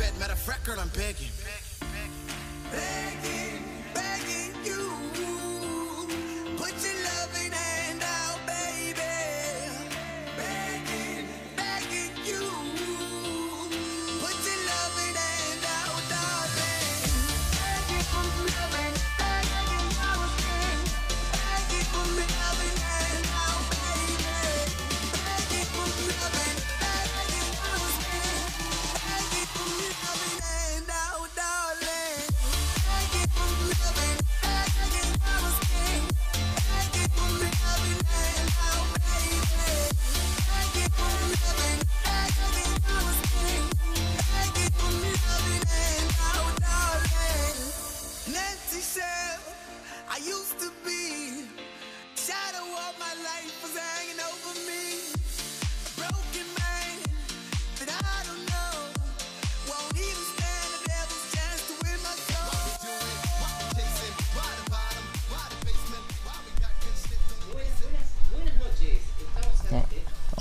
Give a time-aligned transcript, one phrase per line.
[0.00, 0.18] fat.
[0.18, 1.16] Matter of fact, girl, I'm big.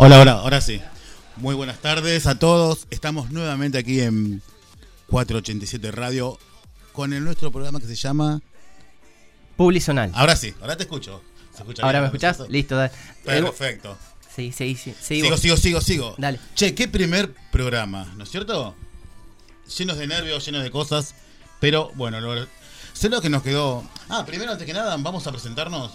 [0.01, 0.79] Hola, hola, ahora sí.
[1.35, 2.87] Muy buenas tardes a todos.
[2.89, 4.41] Estamos nuevamente aquí en
[5.09, 6.39] 487 Radio
[6.93, 8.39] con el nuestro programa que se llama.
[9.57, 10.11] Publizonal.
[10.15, 11.21] Ahora sí, ahora te escucho.
[11.51, 12.49] ¿Se escucha Ahora bien, me ¿no es escuchás?
[12.49, 12.93] Listo, dale.
[13.25, 13.97] Perfecto.
[14.33, 14.95] Sí, sí, sí.
[15.01, 16.15] Sigo, sigo, sigo, sigo.
[16.17, 16.39] Dale.
[16.55, 18.75] Che, qué primer programa, ¿no es cierto?
[19.77, 21.13] Llenos de nervios, llenos de cosas.
[21.59, 22.47] Pero bueno, lo,
[22.93, 23.83] sé lo que nos quedó.
[24.07, 25.91] Ah, primero, antes que nada, vamos a presentarnos.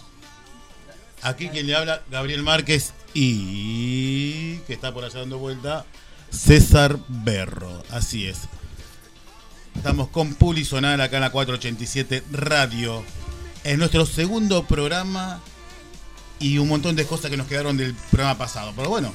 [1.21, 5.85] Aquí quien le habla, Gabriel Márquez y que está por allá dando vuelta,
[6.29, 7.83] César Berro.
[7.89, 8.41] Así es.
[9.75, 13.03] Estamos con Publizonal acá en la 487 Radio.
[13.63, 15.41] Es nuestro segundo programa
[16.39, 18.73] y un montón de cosas que nos quedaron del programa pasado.
[18.75, 19.13] Pero bueno,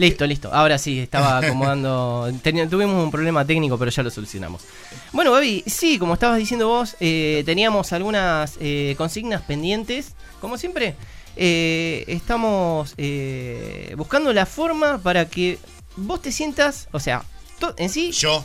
[0.00, 0.52] Listo, listo.
[0.52, 2.30] Ahora sí, estaba acomodando.
[2.70, 4.62] Tuvimos un problema técnico, pero ya lo solucionamos.
[5.12, 10.14] Bueno, Gaby, sí, como estabas diciendo vos, eh, teníamos algunas eh, consignas pendientes.
[10.40, 10.94] Como siempre,
[11.36, 15.58] eh, estamos eh, buscando la forma para que
[15.96, 17.22] vos te sientas, o sea,
[17.76, 18.42] en sí, yo,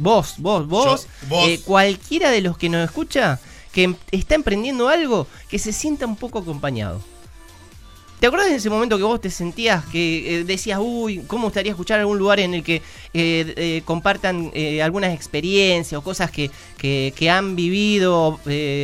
[0.00, 1.48] vos, vos, vos, Yo, vos.
[1.64, 3.38] cualquiera de los que nos escucha
[3.70, 7.00] que em- está emprendiendo algo, que se sienta un poco acompañado.
[8.20, 11.70] ¿Te acuerdas de ese momento que vos te sentías que eh, decías, uy, cómo gustaría
[11.70, 12.82] escuchar algún lugar en el que eh,
[13.56, 14.50] eh, compartan
[14.82, 18.40] algunas experiencias o cosas que, que- han vivido,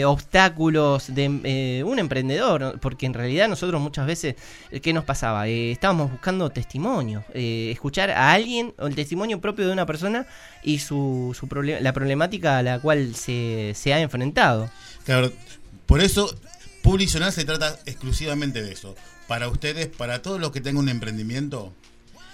[0.07, 2.79] obstáculos de un emprendedor?
[2.81, 4.37] Porque en realidad nosotros muchas veces,
[4.81, 5.49] ¿qué nos pasaba?
[5.49, 10.27] Estábamos buscando testimonios, escuchar a alguien o el testimonio propio de una persona
[10.63, 14.71] y su, su proble- la problemática a la cual se, se ha enfrentado.
[15.05, 15.33] claro,
[15.87, 16.33] por eso
[16.83, 18.95] Publicional se trata exclusivamente de eso.
[19.29, 21.73] Para ustedes, para todos los que tengan un emprendimiento,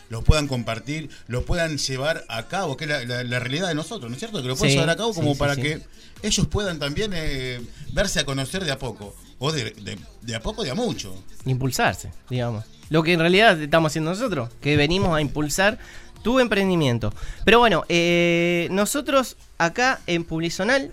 [0.09, 3.75] lo puedan compartir, lo puedan llevar a cabo, que es la, la- la realidad de
[3.77, 4.43] nosotros, ¿no es cierto?
[4.43, 5.63] Que lo puedan Sí, llevar a cabo como sí, para sí.
[5.63, 5.81] que
[6.23, 7.61] ellos puedan también eh,
[7.93, 9.15] verse a conocer de a poco.
[9.39, 11.15] O de, de- de a poco, de a mucho.
[11.47, 12.65] impulsarse, digamos.
[12.91, 15.79] Lo que en realidad estamos haciendo nosotros, que venimos a impulsar
[16.25, 17.15] tu emprendimiento.
[17.45, 20.91] Pero bueno, eh, nosotros acá en Publizonal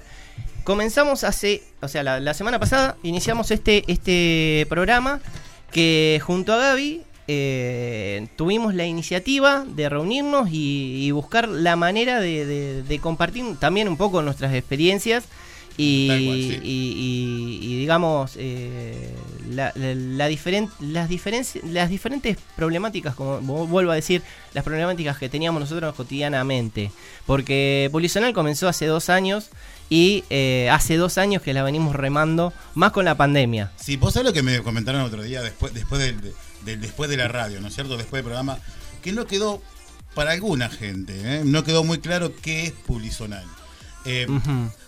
[0.63, 5.19] comenzamos hace, o sea, la, la semana pasada iniciamos este, este programa
[5.71, 12.19] que junto a Gaby eh, tuvimos la iniciativa de reunirnos y, y buscar la manera
[12.21, 15.25] de, de- de compartir también un poco nuestras experiencias
[15.79, 16.07] y,
[16.51, 16.59] sí.
[17.79, 19.13] digamos eh,
[19.51, 20.29] la- la- las,
[21.63, 24.21] las diferentes problemáticas, como vu- vuelvo a decir,
[24.53, 26.91] las problemáticas que teníamos nosotros cotidianamente.
[27.27, 29.49] Porque Policional comenzó hace dos años
[29.89, 33.71] y eh, hace dos años que la venimos remando, más con la pandemia.
[33.77, 36.33] Sí, vos sabés lo que me comentaron otro día, después, después, del,
[36.65, 37.95] del- después de la radio, ¿no es cierto?
[37.97, 38.59] Después del programa,
[39.01, 39.61] que no quedó,
[40.13, 41.41] para alguna gente, ¿eh?
[41.45, 43.45] no quedó muy claro qué es publicional.
[44.05, 44.25] Eh.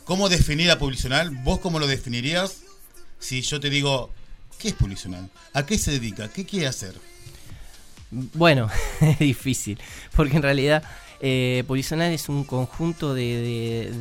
[0.06, 1.30] ¿Cómo definir a publicional?
[1.44, 2.62] ¿Vos cómo lo definirías
[3.20, 4.12] si yo te digo,
[4.58, 5.30] ¿qué es publicional?
[5.54, 6.30] ¿A qué se dedica?
[6.30, 6.96] ¿Qué quiere hacer?
[8.12, 8.70] Bueno,
[9.02, 9.80] es difícil,
[10.16, 10.84] porque en realidad
[11.22, 13.92] eh, Policional es un conjunto de,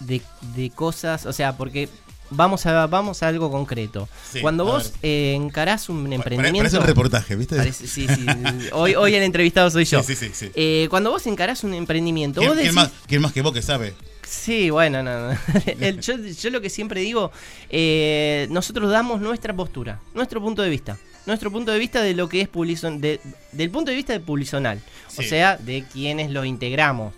[0.00, 0.22] de-
[0.56, 1.88] de- cosas, o sea, porque
[2.30, 4.08] vamos a, vamos a algo concreto.
[4.32, 6.58] Sí, Cuando vos eh, encarás un emprendimiento...
[6.58, 7.56] Parece un reportaje, ¿viste?
[7.56, 8.26] Parece- sí, sí,
[8.72, 10.02] hoy, hoy el entrevistado soy yo.
[10.02, 10.50] Sí, sí, sí, sí.
[10.54, 13.52] Eh, cuando vos encarás un emprendimiento, ¿Quién, vos quién decís, más, quién más que vos
[13.52, 13.94] que sabe?
[14.26, 15.38] Sí, bueno, no, no.
[15.80, 17.30] El- yo, yo lo que siempre digo,
[17.70, 20.96] eh, nosotros damos nuestra postura, nuestro punto de vista.
[21.26, 23.20] Nuestro punto de vista de lo que es publizon, de-
[23.52, 24.80] del punto de vista de publizonal.
[25.16, 27.14] O sea, de quienes lo integramos.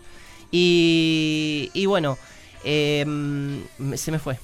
[0.50, 2.19] Y, y bueno,
[2.69, 4.41] Eh, mm, se me fue.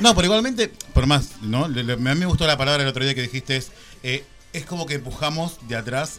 [0.00, 1.68] No, pero igualmente, por más, ¿no?
[1.68, 3.70] Le- le- a mí me gustó la palabra el otro día que dijiste, es,
[4.02, 6.18] eh, es como que empujamos de atrás.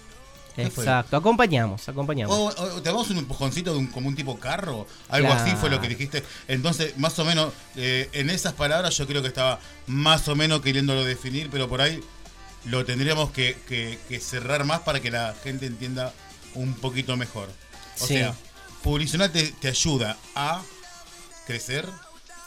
[0.56, 2.34] Exacto, acompañamos, acompañamos.
[2.34, 5.70] O, o- te damos un empujoncito de un, como un tipo carro, algo así fue
[5.70, 6.24] lo que dijiste.
[6.48, 10.62] Entonces, más o menos, eh, en esas palabras yo creo que estaba más o menos
[10.62, 12.00] queriéndolo definir, pero por ahí
[12.66, 16.14] lo tendríamos que, que- que cerrar más para que la gente entienda
[16.56, 17.50] un poquito mejor.
[18.00, 18.16] O Sí.
[18.16, 18.34] sea,
[18.84, 20.62] Publicional te, te ayuda a
[21.48, 21.88] crecer,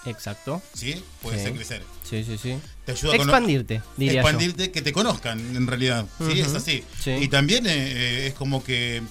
[0.04, 0.62] Exacto.
[0.74, 1.02] ¿sí?
[1.22, 1.44] Puede Sí.
[1.44, 1.82] ser crecer.
[2.08, 2.58] Sí, sí, sí.
[2.84, 4.20] Te ayuda a Expandirte, diría yo.
[4.20, 6.06] expandirte, que te conozcan en realidad.
[6.18, 6.84] Sí, es así.
[7.02, 7.12] sí.
[7.12, 9.02] Y también eh, eh, es como que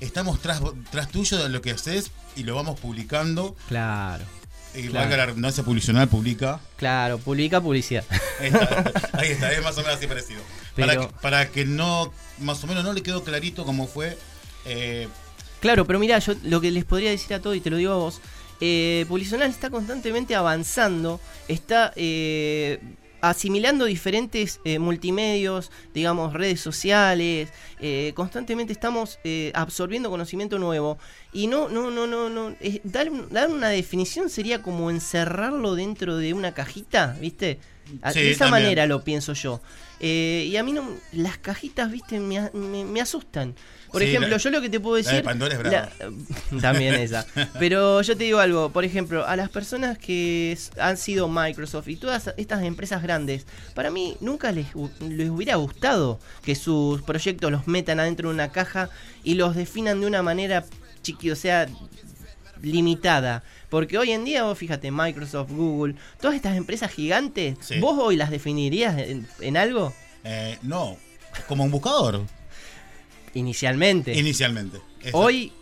[0.00, 0.60] estamos tras,
[0.90, 3.54] tras tuyo de lo que haces y lo vamos publicando.
[3.68, 4.24] Claro,
[4.74, 4.94] Y Claro.
[5.04, 6.58] valga la redundancia publicional, publica.
[6.76, 8.04] claro, publica publicidad.
[8.40, 10.40] Ahí está, ahí está, es más o menos así parecido.
[10.76, 14.16] Para, Pero- que, para que no, más o menos no le quedó clarito cómo fue.
[14.64, 15.08] eh,
[15.60, 17.92] Claro, pero mira, yo lo que les podría decir a todos, y te lo digo
[17.92, 18.20] a vos,
[18.60, 22.80] eh, Publicional está constantemente avanzando, está eh,
[23.22, 30.98] asimilando diferentes eh, multimedios, digamos, redes sociales, eh, constantemente estamos eh, absorbiendo conocimiento nuevo.
[31.32, 32.54] Y no, no, no, no, no.
[32.60, 37.58] es- dar, un- dar una definición sería como encerrarlo dentro de una cajita, ¿viste?
[38.02, 38.64] A- Sí, de esa también.
[38.64, 39.60] manera lo pienso yo.
[40.00, 42.18] Eh, y a mí no, las cajitas, ¿viste?
[42.18, 43.54] Me, me- me asustan.
[43.92, 45.16] Por Sí, ejemplo, la- yo lo que te puedo la decir.
[45.16, 45.90] de Pandora es brava.
[46.00, 47.24] la- también esa.
[47.58, 51.96] Pero yo te digo algo, por ejemplo, a las personas que han sido Microsoft y
[51.96, 54.68] todas estas empresas grandes, para mí nunca les,
[55.00, 58.88] les hubiera gustado que sus proyectos los metan adentro de una caja
[59.22, 60.64] y los definan de una manera
[61.02, 61.68] chiqui, o sea,
[62.62, 63.42] limitada.
[63.68, 67.78] Porque hoy en día, vos fíjate, Microsoft, Google, todas estas empresas gigantes, Sí.
[67.80, 69.92] ¿vos hoy las definirías en, en algo?
[70.24, 70.96] eh, no,
[71.48, 72.22] como un buscador,
[73.34, 74.12] Inicialmente.
[74.18, 74.78] inicialmente.
[75.12, 75.52] Hoy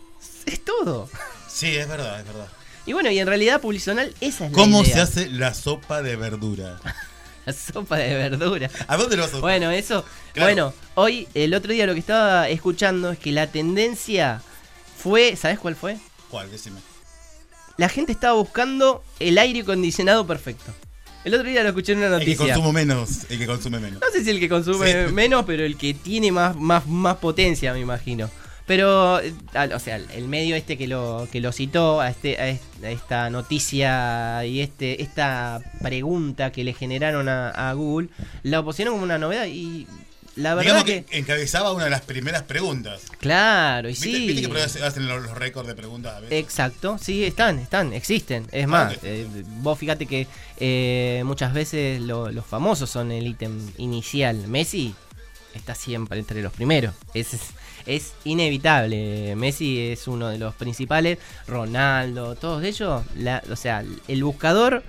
[0.45, 1.09] es todo.
[1.47, 2.47] Sí, es verdad, es verdad.
[2.85, 4.93] Y bueno, y en realidad publicional esa es la ¿Cómo idea.
[4.95, 6.79] se hace la sopa de verdura?
[7.43, 8.69] La sopa de verdura.
[8.87, 9.41] ¿A dónde lo vas a buscar?
[9.41, 10.05] Bueno, eso.
[10.33, 10.45] Claro.
[10.47, 14.43] Bueno, hoy, el otro día lo que estaba escuchando es que la tendencia
[14.95, 15.35] fue.
[15.35, 15.97] ¿Sabes cuál fue?
[16.29, 16.51] ¿Cuál?
[16.51, 16.79] Decime.
[17.77, 20.71] La gente estaba buscando el aire acondicionado perfecto.
[21.23, 22.55] El otro día lo escuché en una El que noticia.
[22.55, 24.01] consume menos, el que consume menos.
[24.01, 25.13] No sé si el que consume Sí.
[25.13, 28.29] menos, pero el que tiene más, más, más potencia, me imagino.
[28.65, 29.33] Pero, eh,
[29.75, 32.89] o sea, el medio este que lo, que lo citó a, este, a est- a
[32.89, 38.09] esta noticia y este esta pregunta que le generaron a, a Google,
[38.43, 39.87] la pusieron como una novedad y
[40.35, 43.01] la verdad Digamos que, que, encabezaba una de las primeras preguntas.
[43.19, 44.27] Claro, y ¿Viste, sí.
[44.27, 46.39] viste que hacen los, los récords de preguntas a veces?
[46.39, 48.43] Exacto, sí, están, están, existen.
[48.51, 49.27] Es Claro más, eh,
[49.61, 54.47] vos fíjate que eh, muchas veces lo- los famosos son el ítem inicial.
[54.47, 54.95] Messi
[55.53, 56.95] está siempre entre los primeros.
[57.13, 57.31] Es,
[57.85, 59.35] es inevitable.
[59.35, 61.17] Messi es uno de los principales.
[61.47, 63.03] Ronaldo, todos ellos.
[63.15, 64.83] La, o sea, el buscador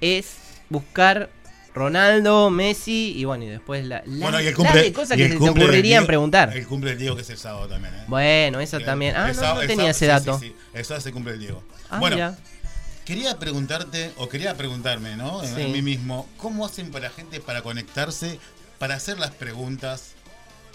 [0.00, 0.36] es
[0.70, 1.30] buscar
[1.78, 5.16] Ronaldo, Messi y bueno, y después la, la- Bueno, y el las cumple, de cosas
[5.16, 6.56] y que se te ocurrirían Diego- preguntar.
[6.56, 8.04] El cumple del Diego que es el sábado también, ¿eh?
[8.08, 9.14] Bueno, eso Que también.
[9.16, 10.38] Ah, no, sábado- no el tenía ese dato.
[10.38, 11.62] Sí, sí, el sábado se cumple el Diego.
[11.88, 12.36] Ah, bueno, mira.
[13.04, 15.42] quería preguntarte, o quería preguntarme, ¿no?
[15.42, 15.60] Sí.
[15.62, 18.38] En mí mismo, ¿cómo hacen para la gente para conectarse,
[18.78, 20.10] para hacer las preguntas?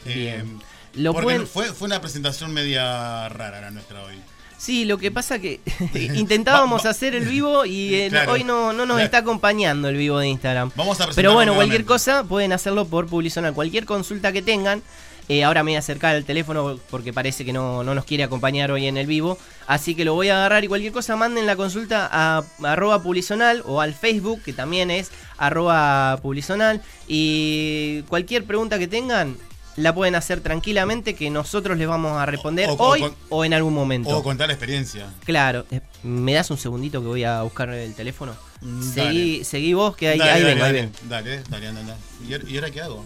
[0.06, 0.60] Eh, Bien.
[0.96, 4.16] Lo porque pueden- fue, fue una presentación media rara la nuestra hoy.
[4.64, 5.60] Sí, lo que pasa que
[6.16, 8.32] intentábamos hacer el vivo y eh, Claro.
[8.32, 9.00] hoy no, no nos Claro.
[9.04, 10.72] está acompañando el vivo de Instagram.
[10.78, 13.54] Vamos a Pero bueno, cualquier cosa pueden hacerlo por Publizonal.
[13.54, 14.82] Cualquier consulta que tengan.
[15.28, 18.24] eh, ahora me voy a acercar al teléfono porque parece que no, no nos quiere
[18.24, 19.38] acompañar hoy en el vivo.
[19.68, 23.64] Así que lo voy a agarrar y cualquier cosa manden la consulta a arroba publizonal
[23.66, 26.82] o al Facebook que también es arroba publizonal.
[27.08, 29.36] Y cualquier pregunta que tengan
[29.76, 33.44] la pueden hacer tranquilamente que nosotros les vamos a responder O- o hoy con- o
[33.46, 34.10] en algún momento.
[34.18, 35.08] O contar la experiencia.
[35.26, 38.36] Claro, eh, ¿me das un segundito que voy a buscar el teléfono?
[38.62, 40.98] Mm, Seguí, seguí vos, que ahí, Dale, ahí dale, vengo, ahí dale, vengo.
[41.10, 41.98] Dale, dale, anda, anda.
[42.28, 43.06] ¿Y ahora- ¿Y ahora qué hago?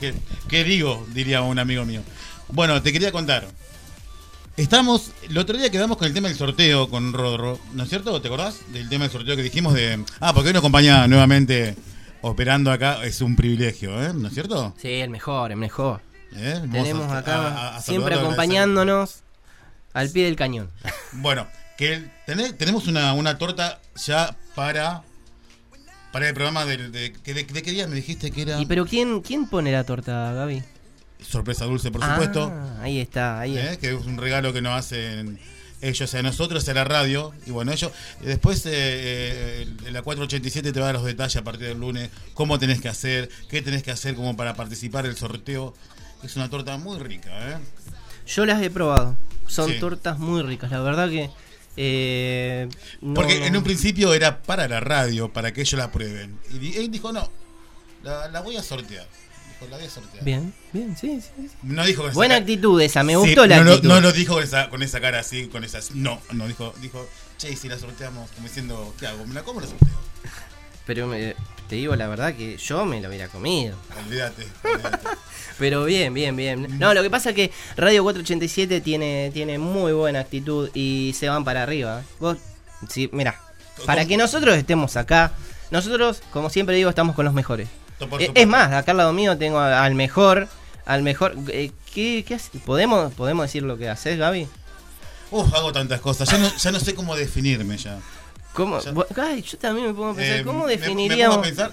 [0.00, 0.14] ¿Qué,
[0.48, 1.06] qué digo?
[1.14, 2.00] Diría un amigo mío.
[2.48, 3.46] Bueno, te quería contar.
[4.56, 8.20] Estamos, el otro día quedamos con el tema del sorteo con Rodro, ¿no es cierto?
[8.20, 10.04] ¿Te acordás del tema del sorteo que dijimos de...
[10.20, 11.76] Ah, porque hoy nos acompaña nuevamente
[12.22, 14.12] operando acá, es un privilegio, ¿eh?
[14.14, 14.74] ¿No es cierto?
[14.80, 16.00] Sí, el mejor, el mejor.
[16.34, 16.60] ¿Eh?
[16.70, 19.22] Tenemos a- acá a- a siempre acompañándonos
[19.92, 20.70] al pie del cañón.
[21.12, 21.46] Bueno,
[21.76, 22.04] que
[22.58, 25.02] tenemos una, una torta ya para
[26.12, 28.66] para el programa de, de, que- de- de qué día me dijiste que era ¿Y
[28.66, 30.62] pero quién, quién pone la torta, Gaby?
[31.22, 32.50] sorpresa dulce, por supuesto.
[32.52, 33.78] Ah, ahí está, ahí ¿eh?
[33.80, 35.38] que es un regalo que nos hacen
[35.82, 37.32] ellos a nosotros, a la radio.
[37.46, 37.92] Y bueno, ellos.
[38.20, 42.10] Después, eh, eh, la 487 te va a dar los detalles a partir del lunes:
[42.34, 45.74] cómo tenés que hacer, qué tenés que hacer como para participar del sorteo.
[46.22, 47.58] Es una torta muy rica, ¿eh?
[48.26, 49.16] Yo las he probado.
[49.46, 49.78] Son Sí.
[49.80, 50.70] tortas muy ricas.
[50.70, 51.30] La verdad que
[51.76, 52.68] Eh,
[53.00, 56.36] no- Porque no- en un principio era para la radio, para que ellos la prueben.
[56.60, 57.30] Y él dijo, no,
[58.02, 59.06] la, la voy a sortear.
[59.68, 60.24] La voy a sortear.
[60.24, 61.30] Bien, bien, sí, sí.
[61.48, 61.50] sí.
[61.62, 63.88] No dijo con esa Buena cara- actitud esa, me Sí, gustó la no, lo- actitud.
[63.88, 65.90] No, lo dijo con esa, con esa cara así, con esas.
[65.92, 69.26] No, no, dijo, dijo, che, si la sorteamos, como diciendo, ¿qué hago?
[69.26, 69.88] ¿Me la como o la sorteo?
[70.86, 71.36] Pero me-
[71.68, 73.76] te digo la verdad que yo me lo hubiera comido.
[74.06, 74.46] Olvídate.
[74.64, 75.08] olvídate.
[75.58, 76.78] Pero bien, bien, bien.
[76.78, 81.28] No, lo que pasa es que Radio 487 tiene, tiene muy buena actitud y se
[81.28, 82.02] van para arriba.
[82.18, 82.38] Vos,
[82.88, 83.40] sí, mira,
[83.86, 85.32] para que nosotros estemos acá,
[85.70, 87.68] nosotros, como siempre digo, estamos con los mejores.
[88.18, 90.48] Eh, es más, acá al lado mío tengo al mejor,
[90.86, 91.34] al mejor.
[91.48, 92.38] eh, ¿qué, qué?
[92.64, 94.48] ¿Podemos, ¿Podemos decir lo que haces, Gaby?
[95.30, 96.28] Uf, hago tantas cosas.
[96.30, 97.98] Ya no, ya no sé cómo definirme ya.
[98.52, 98.78] ¿Cómo?
[99.16, 101.36] Ay, yo también me pongo a pensar, Eh, ¿cómo definiríamos?
[101.38, 101.72] Me, pongo a pensar,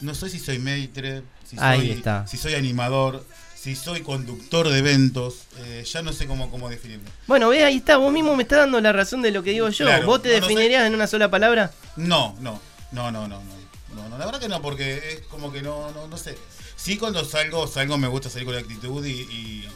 [0.00, 2.26] no sé si soy maitre, si Ahí soy, está.
[2.26, 5.42] si soy animador, si soy conductor de eventos.
[5.58, 7.04] eh, ya no sé cómo, cómo definirme.
[7.28, 9.68] Bueno, ve, ahí está, vos mismo me estás dando la razón de lo que digo
[9.68, 9.84] yo.
[9.86, 10.48] Claro, ¿Vos te no, no sé.
[10.48, 11.70] definirías en una sola palabra?
[11.94, 13.55] No, no, no, no, no, no,
[13.96, 16.36] no, no, la verdad que no, porque es como que no, no, no sé.
[16.76, 19.68] Sí cuando salgo, salgo me gusta salir con la actitud y, y,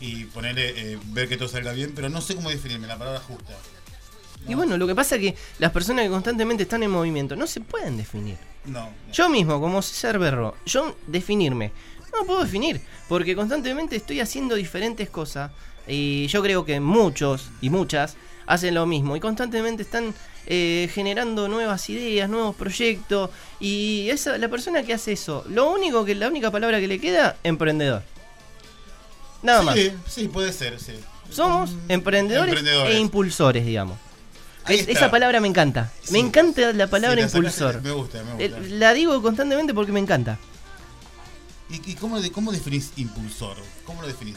[0.00, 3.20] y ponerle, eh, ver que todo salga bien, pero no sé cómo definirme, la palabra
[3.20, 3.54] justa.
[4.46, 7.46] Y bueno, lo que pasa es que las personas que constantemente están en movimiento no
[7.46, 8.36] se pueden definir.
[8.64, 9.12] No, no.
[9.12, 11.70] Yo mismo, como César Berro, yo definirme,
[12.12, 15.52] no puedo definir, porque constantemente estoy haciendo diferentes cosas
[15.86, 18.16] y yo creo que muchos y muchas
[18.46, 20.14] hacen lo mismo y constantemente están
[20.46, 23.30] eh, generando nuevas ideas, nuevos proyectos
[23.60, 26.98] y esa, la persona que hace eso, lo único que la única palabra que le
[26.98, 28.02] queda, emprendedor.
[29.42, 29.74] Nada más.
[29.76, 30.92] Sí, sí, puede ser, sí.
[31.30, 32.94] Somos emprendedores, Emprendedores.
[32.94, 33.98] e impulsores, digamos.
[34.68, 35.90] Es- esa palabra me encanta.
[36.10, 36.24] Me Sí.
[36.26, 37.82] encanta la palabra Sí, la impulsor.
[37.82, 38.64] Me gusta, me Eh, gusta.
[38.76, 40.38] La digo constantemente porque me encanta.
[41.68, 43.56] ¿Y, y cómo, de- cómo definís impulsor?
[43.86, 44.36] ¿Cómo lo definís?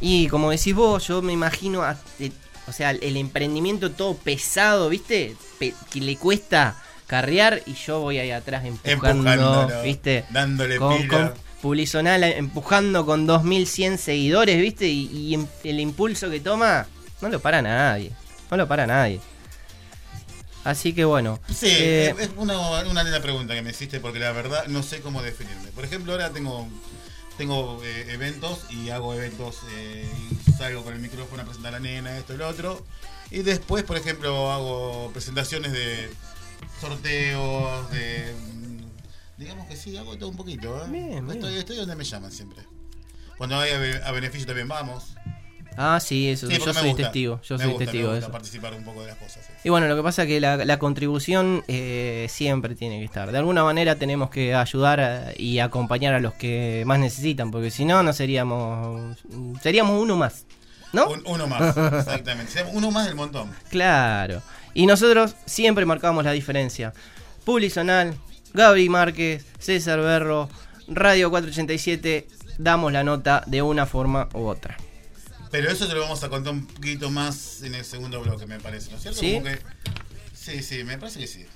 [0.00, 2.32] Y como decís vos, yo me imagino, a- eh,
[2.66, 5.36] o sea, el emprendimiento todo pesado, ¿viste?
[5.58, 6.76] Pe- que le cuesta
[7.06, 10.24] carrear y yo voy ahí atrás empujando, Empujándolo, ¿viste?
[10.30, 11.08] dándole con, pila.
[11.08, 14.86] con Pulizonal eh, empujando con 2100 seguidores, ¿viste?
[14.88, 16.86] Y, y em- el impulso que toma,
[17.20, 18.10] no lo para nadie.
[18.50, 19.20] No lo para nadie.
[20.64, 21.40] Así que bueno.
[21.52, 25.00] Sí, eh, es una, una linda pregunta que me hiciste porque la verdad no sé
[25.00, 25.70] cómo definirme.
[25.74, 26.68] Por ejemplo, ahora tengo
[27.42, 31.80] tengo eh, eventos y hago eventos eh, y salgo con el micrófono a presentar a
[31.80, 32.86] la nena, esto y lo otro.
[33.32, 36.08] Y después, por ejemplo, hago presentaciones de
[36.80, 38.32] sorteos, de...
[38.54, 40.84] mm, Digamos que sí, hago todo un poquito.
[40.84, 40.88] ¿eh?
[40.88, 41.30] Bien, bien.
[41.32, 42.62] Estoy, estoy donde me llaman siempre.
[43.36, 45.14] Cuando hay a beneficio también vamos.
[45.76, 46.46] Ah, sí, eso.
[46.48, 47.02] Sí, yo soy gusta.
[47.04, 47.40] testigo.
[47.42, 48.30] Yo Me soy gusta, testigo me de eso.
[48.32, 49.44] participar un poco de las cosas.
[49.46, 49.52] sí.
[49.64, 53.30] Y bueno, lo que pasa es que la, la contribución eh, siempre tiene que estar.
[53.32, 57.70] De alguna manera tenemos que ayudar a- y acompañar a los que más necesitan, porque
[57.70, 59.16] si no, no seríamos.
[59.62, 60.46] Seríamos uno más.
[60.92, 61.08] ¿No?
[61.08, 62.52] Un- uno más, exactamente.
[62.52, 63.50] Seamos Uno más del montón.
[63.70, 64.42] Claro.
[64.74, 66.92] Y nosotros siempre marcamos la diferencia.
[67.44, 68.14] Publizonal,
[68.54, 70.48] Gaby Márquez, César Berro,
[70.88, 74.76] Radio 487, damos la nota de una forma u otra.
[75.52, 78.58] Pero eso te lo vamos a contar un poquito más en el segundo bloque, me
[78.58, 79.20] parece, ¿no es cierto?
[79.20, 79.34] ¿Sí?
[79.34, 79.58] Como que-
[80.34, 81.46] sí, sí, me parece que sí.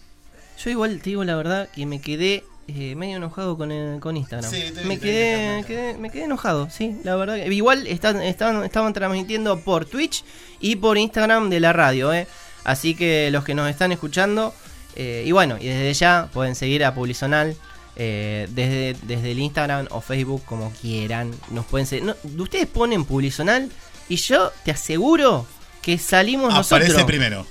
[0.62, 4.16] Yo igual te digo la verdad que me quedé eh, medio enojado con, el- con
[4.16, 4.50] Instagram.
[4.50, 7.36] Sí, te me, te quedé, te quedé- me quedé enojado, sí, la verdad.
[7.36, 10.24] que- Igual están, estaban, estaban transmitiendo por Twitch
[10.60, 12.26] y por Instagram de la radio, ¿eh?
[12.64, 14.52] Así que los que nos están escuchando,
[14.96, 17.56] eh, y bueno, y desde ya pueden seguir a Publizonal.
[17.98, 22.04] eh, desde, desde el Instagram o Facebook, como quieran, nos pueden seguir.
[22.04, 23.70] No, ustedes ponen Publizonal
[24.08, 25.46] y yo te aseguro
[25.82, 27.04] que salimos Aparece nosotros.
[27.06, 27.46] primero.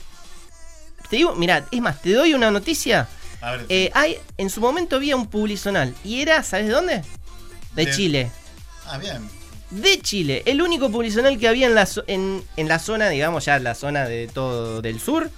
[1.10, 3.08] Te digo, mira, es más, te doy una noticia.
[3.42, 5.94] A ver, Eh, hay, en su momento había un publizonal.
[6.04, 7.02] ¿Y era, sabes de dónde?
[7.76, 8.32] De De- Chile.
[8.88, 9.30] ah, bien.
[9.70, 10.42] De Chile.
[10.46, 14.06] El único publizonal que había en la, en, en la zona, digamos, ya la zona
[14.06, 15.30] de todo del sur.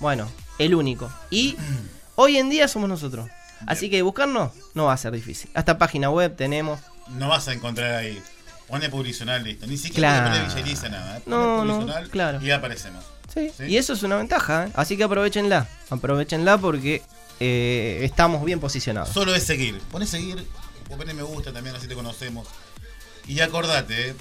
[0.00, 0.28] Bueno,
[0.58, 1.10] el único.
[1.30, 1.56] Y
[2.16, 3.28] hoy en día somos nosotros.
[3.66, 5.48] Así que buscarnos no va a ser difícil.
[5.54, 6.80] Hasta página web tenemos.
[7.08, 8.22] No vas a encontrar ahí.
[8.68, 9.66] Pone publicional, listo.
[9.66, 10.46] Ni siquiera Claro.
[10.54, 11.18] villeriza nada.
[11.18, 11.22] ¿eh?
[11.26, 12.40] No, no, claro.
[12.42, 13.04] Y aparecemos.
[13.32, 13.50] Sí.
[13.56, 13.64] Sí.
[13.64, 14.66] Y eso es una ventaja.
[14.66, 14.70] ¿eh?
[14.74, 15.68] Así que aprovechenla.
[15.90, 17.02] Aprovechenla porque
[17.40, 19.10] eh, estamos bien posicionados.
[19.10, 19.78] Solo es seguir.
[19.90, 20.46] Pone seguir,
[20.90, 22.48] o pone me gusta también, así te conocemos.
[23.26, 24.14] Y acordate, eh,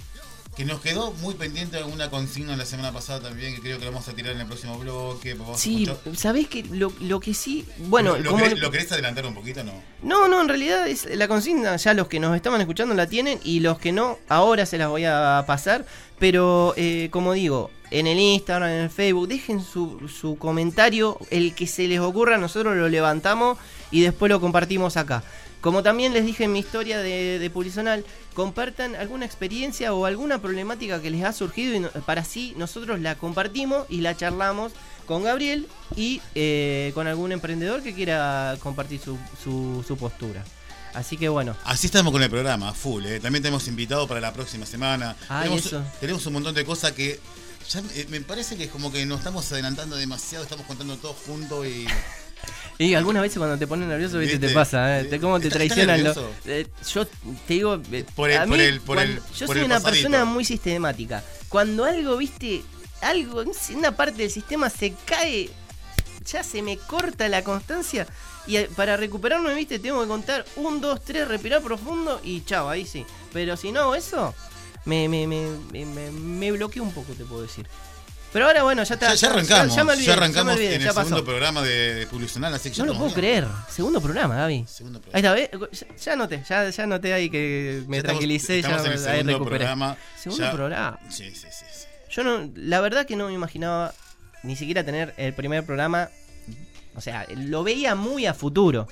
[0.56, 3.92] que nos quedó muy pendiente alguna consigna la semana pasada también, que creo que la
[3.92, 5.32] vamos a tirar en el próximo bloque.
[5.32, 7.66] a Sí, ¿sabés que lo, lo que sí?
[7.78, 9.74] Bueno, ¿Lo, como- querés, lo querés adelantar un poquito no?
[10.04, 13.40] No, no, en realidad es la consigna, ya los que nos estaban escuchando la tienen
[13.44, 15.86] y los que no, ahora se las voy a pasar.
[16.20, 21.54] Pero, eh, como digo, en el Instagram, en el Facebook, dejen su, su comentario, el
[21.56, 23.58] que se les ocurra, nosotros lo levantamos
[23.92, 25.24] y después lo compartimos acá.
[25.64, 27.50] Como también les dije en mi historia de, de
[28.34, 33.00] compartan alguna experiencia o alguna problemática que les ha surgido y no- para así nosotros
[33.00, 34.74] la compartimos y la charlamos
[35.06, 40.44] con Gabriel y eh, con algún emprendedor que quiera compartir su, su, su postura.
[40.94, 43.06] Así que bueno, Así estamos con el programa, full.
[43.06, 43.22] ¿eh?
[43.22, 45.16] También tenemos invitado para la próxima semana.
[45.30, 45.82] Tenemos, eso.
[46.02, 47.22] tenemos un montón de cosas que.
[47.70, 51.14] ya, eh, me parece que es como que nos estamos adelantando demasiado, estamos contando todo
[51.14, 51.88] junto y.
[52.80, 54.48] Y algunas veces cuando te pones nervioso, viste, ¿Viste?
[54.50, 55.20] te pasa, ¿eh?
[55.22, 56.04] ¿Cómo te ¿Estás- estás traicionan?
[56.04, 59.46] los- eh, yo te digo, eh, Por el- a por el- por el- cuando- yo
[59.46, 60.10] por soy el una pasadito.
[60.10, 61.24] persona muy sistemática.
[61.50, 62.64] Cuando algo, viste,
[63.02, 63.44] algo,
[63.76, 65.50] una parte del sistema se cae,
[66.26, 68.08] ya se me corta la constancia.
[68.48, 72.70] Y eh, para recuperarme, viste, tengo que contar un, dos, tres, respirar profundo y chao,
[72.70, 73.06] ahí sí.
[73.32, 74.34] Pero si no eso,
[74.86, 77.68] me, me, me, me, me- me bloqueo un poco, te puedo decir.
[78.34, 79.10] Pero ahora, bueno, ya está.
[79.10, 81.00] Ya, ya arrancamos, Ya, me ya, olvidé, arrancamos me olvidé, en el pasó.
[81.04, 83.46] segundo programa de, de Publicional, así que No lo puedo creer.
[83.70, 84.66] Segundo programa, Gaby.
[84.68, 85.40] Segundo Ahí programa.
[85.40, 85.80] está, ¿ves?
[85.80, 88.98] Ya, ya noté, ya, ya noté ahí que me estamos- tranquilicé, estamos ya en el
[89.00, 89.58] ahí segundo recuperé.
[89.60, 89.98] programa.
[90.20, 91.00] Segundo programa.
[91.10, 91.66] Sí, sí, sí.
[91.72, 91.86] sí.
[92.10, 93.94] Yo no, la verdad que no me imaginaba
[94.44, 96.10] ni siquiera tener el primer programa.
[96.96, 98.88] O sea, lo veía muy a futuro.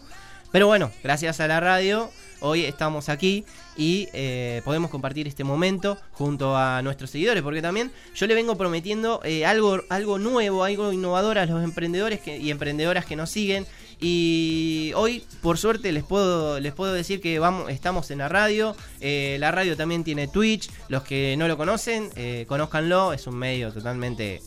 [0.51, 3.45] Pero bueno, gracias a la radio, hoy estamos aquí
[3.77, 7.41] y eh, podemos compartir este momento junto a nuestros seguidores.
[7.43, 12.19] Porque también yo le vengo prometiendo eh, algo, algo nuevo, algo innovador a los emprendedores
[12.19, 13.65] que- y emprendedoras que nos siguen.
[13.99, 18.75] Y hoy, por suerte, les puedo, les puedo decir que estamos en la radio.
[18.99, 20.69] Eh, la radio también tiene Twitch.
[20.89, 22.09] Los que no lo conocen,
[22.47, 23.13] conózcanlo.
[23.13, 24.41] Es un medio totalmente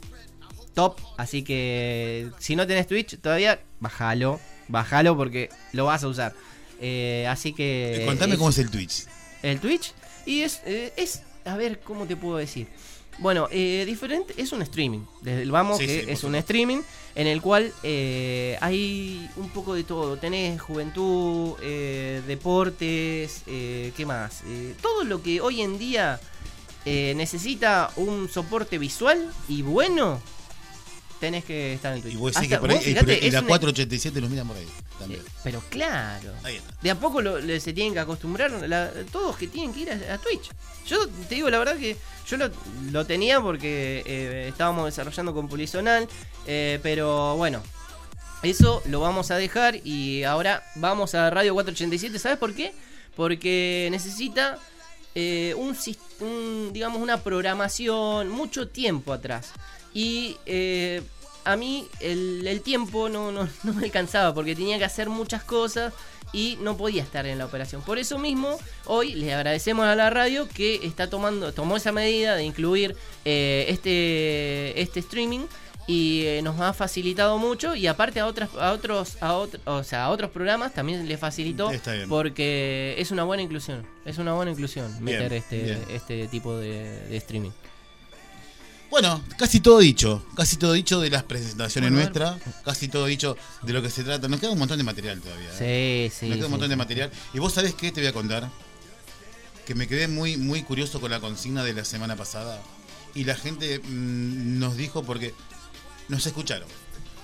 [0.74, 0.98] top.
[1.16, 4.40] Así que si no tenés Twitch todavía, bájalo.
[4.66, 6.32] Bájalo porque lo vas a usar.
[6.80, 8.02] Eh, así que.
[8.02, 9.04] Eh, Contame es- cómo es el Twitch.
[9.42, 9.92] el Twitch.
[10.26, 12.66] Y es, eh, es a ver, ¿cómo te puedo decir?
[13.18, 15.00] Bueno, eh, diferente, es un streaming.
[15.22, 16.80] Desde el vamos, Sí, que sí, es un streaming
[17.14, 17.72] en el cual
[18.60, 20.16] hay un poco de todo.
[20.16, 21.56] Tenés juventud,
[22.26, 24.42] deportes, ¿qué más?
[24.82, 26.18] Todo lo que hoy en día
[26.84, 30.20] necesita un soporte visual y bueno,
[31.20, 32.14] tenés que estar en Twitch.
[32.14, 32.76] Y vos decís que por ahí.
[32.76, 34.66] vos y y la un- 487 los miran por ahí
[34.98, 35.20] también.
[35.20, 36.32] eh, pero claro.
[36.42, 36.74] Ahí está.
[36.82, 39.90] De a poco lo- le- se tienen que acostumbrar la- todos que tienen que ir
[39.90, 40.50] a, a Twitch.
[40.86, 41.96] Yo te digo la verdad que
[42.28, 42.50] yo lo,
[42.90, 46.06] lo tenía porque eh, estábamos desarrollando con Pulizonal,
[46.46, 47.62] eh, pero bueno,
[48.42, 52.18] eso lo vamos a dejar y ahora vamos a Radio 487.
[52.18, 52.74] ¿Sabes por qué?
[53.16, 54.58] Porque necesita
[55.14, 55.76] eh, un,
[56.20, 59.52] un, digamos, una programación mucho tiempo atrás.
[59.94, 61.00] Y eh,
[61.44, 65.42] a mí el, el tiempo no, no, no me alcanzaba porque tenía que hacer muchas
[65.44, 65.92] cosas
[66.32, 67.80] y no podía estar en la operación.
[67.82, 72.34] Por eso mismo, hoy le agradecemos a la radio que está tomando, tomó esa medida
[72.34, 75.46] de incluir eh, este, este streaming
[75.86, 79.84] y eh, nos ha facilitado mucho y aparte a otras a otros a otro- o
[79.84, 81.70] sea a otros programas también le facilitó
[82.08, 85.84] porque es una buena inclusión es una buena inclusión Bien, meter este bien.
[85.90, 87.50] este tipo de, de streaming
[88.90, 90.24] Bueno, casi todo dicho.
[90.36, 92.40] Casi todo dicho de las presentaciones Bueno, nuestras.
[92.64, 94.28] Casi todo dicho de lo que se trata.
[94.28, 95.48] Nos queda un montón de material todavía.
[95.60, 96.10] ¿eh?
[96.12, 96.78] sí sí Me queda un sí, montón de sí.
[96.78, 97.10] material.
[97.32, 98.48] Y vos sabés qué te voy a contar.
[99.66, 102.60] Que me quedé muy, muy curioso con la consigna de la semana pasada.
[103.14, 105.34] Y la gente mm, nos dijo porque
[106.08, 106.68] nos escucharon.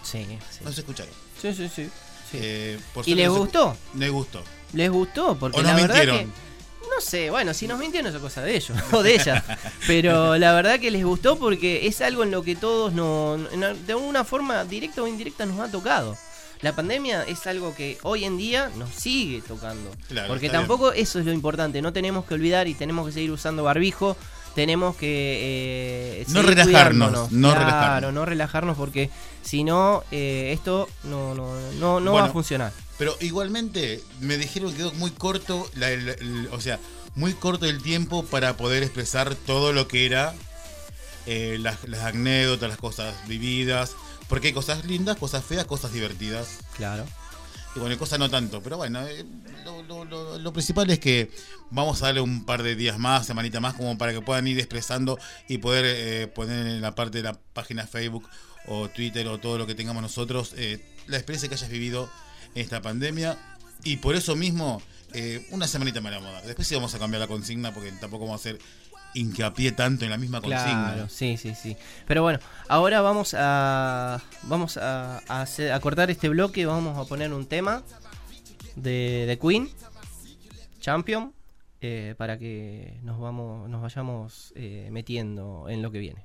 [0.03, 1.13] sí sí Nos escucharon.
[1.41, 1.85] sí sí, sí,
[2.31, 2.39] sí.
[2.41, 4.43] Eh, por y les nos gustó Les gustó.
[4.73, 6.19] les gustó porque O la nos verdad mintieron.
[6.33, 6.50] que
[6.83, 9.43] no sé, bueno, si nos mintieron eso es cosa de ellos o de ellas.
[9.87, 13.75] Pero la verdad que les gustó porque es algo en lo que todos no, no-
[13.75, 16.17] de alguna forma directa o indirecta nos ha tocado.
[16.63, 19.91] La pandemia es algo que hoy en día nos sigue tocando.
[20.09, 21.81] Claro, porque tampoco eso es lo importante.
[21.81, 24.15] No tenemos que olvidar y tenemos que seguir usando barbijo.
[24.55, 28.13] Tenemos que eh, No relajarnos, no Claro, relajarnos.
[28.13, 29.09] no relajarnos porque
[29.43, 32.73] si no, eh, esto no, no, no, no va a funcionar.
[33.01, 36.79] Pero igualmente me dijeron que quedó muy corto, la- el- el- o sea,
[37.15, 40.35] muy corto el tiempo para poder expresar todo lo que era
[41.27, 43.93] eh, las, las anécdotas, las cosas vividas.
[44.29, 46.59] Porque hay cosas lindas, cosas feas, cosas divertidas.
[46.77, 47.07] Claro.
[47.75, 48.63] Y bueno, cosas no tanto.
[48.63, 49.25] Pero bueno, eh,
[49.65, 51.31] lo, lo- lo- lo principal es que
[51.71, 54.59] vamos a darle un par de días más, semanita más, como para que puedan ir
[54.59, 58.29] expresando y poder eh, poner en la parte de la página Facebook
[58.67, 62.11] o Twitter o todo lo que tengamos nosotros eh, la experiencia que hayas vivido
[62.55, 63.37] esta pandemia.
[63.85, 64.83] Y por eso mismo,
[65.15, 66.47] eh, una semanita me la vamos a dar.
[66.47, 68.59] Después sí vamos a cambiar la consigna porque tampoco vamos a hacer
[69.15, 70.93] hincapié tanto en la misma consigna.
[70.93, 71.77] Claro, sí, sí, sí.
[72.07, 77.09] Pero bueno, ahora vamos a vamos a, a hacer- a cortar este bloque, vamos a
[77.09, 77.83] poner un tema
[78.77, 79.69] de, de Queen,
[80.81, 81.33] Champion,
[81.81, 86.25] eh, para que nos vamos, nos vayamos eh, metiendo en lo que viene.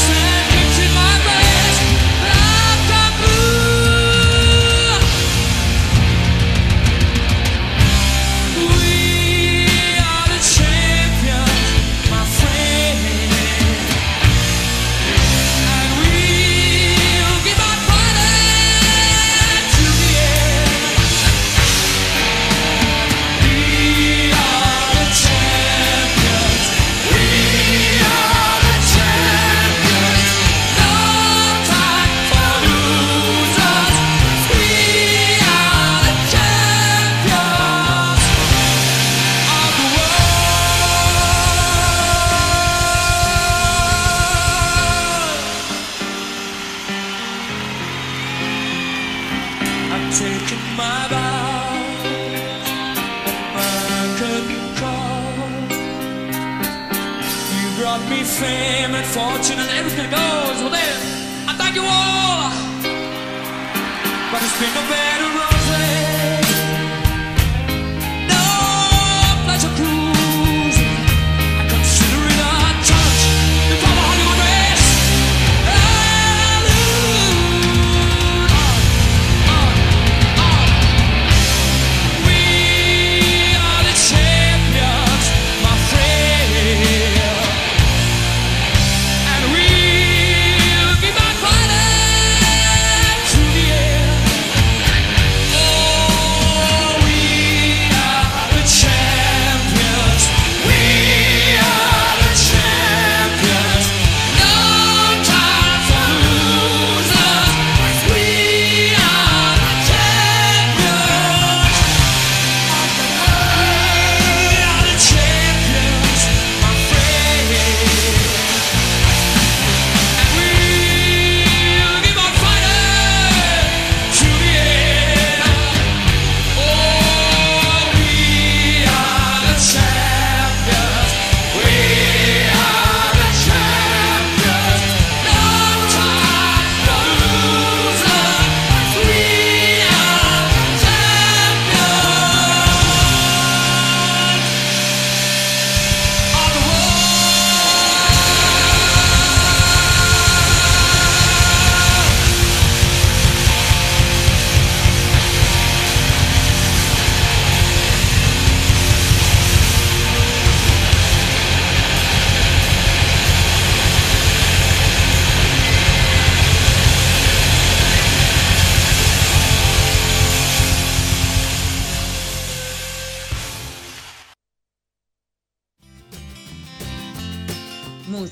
[50.11, 51.07] Taken my
[54.75, 55.39] call.
[57.55, 60.57] You brought me fame and fortune and everything goes.
[60.61, 60.97] Well then,
[61.47, 62.51] I thank you all.
[64.31, 65.30] But it's been no bed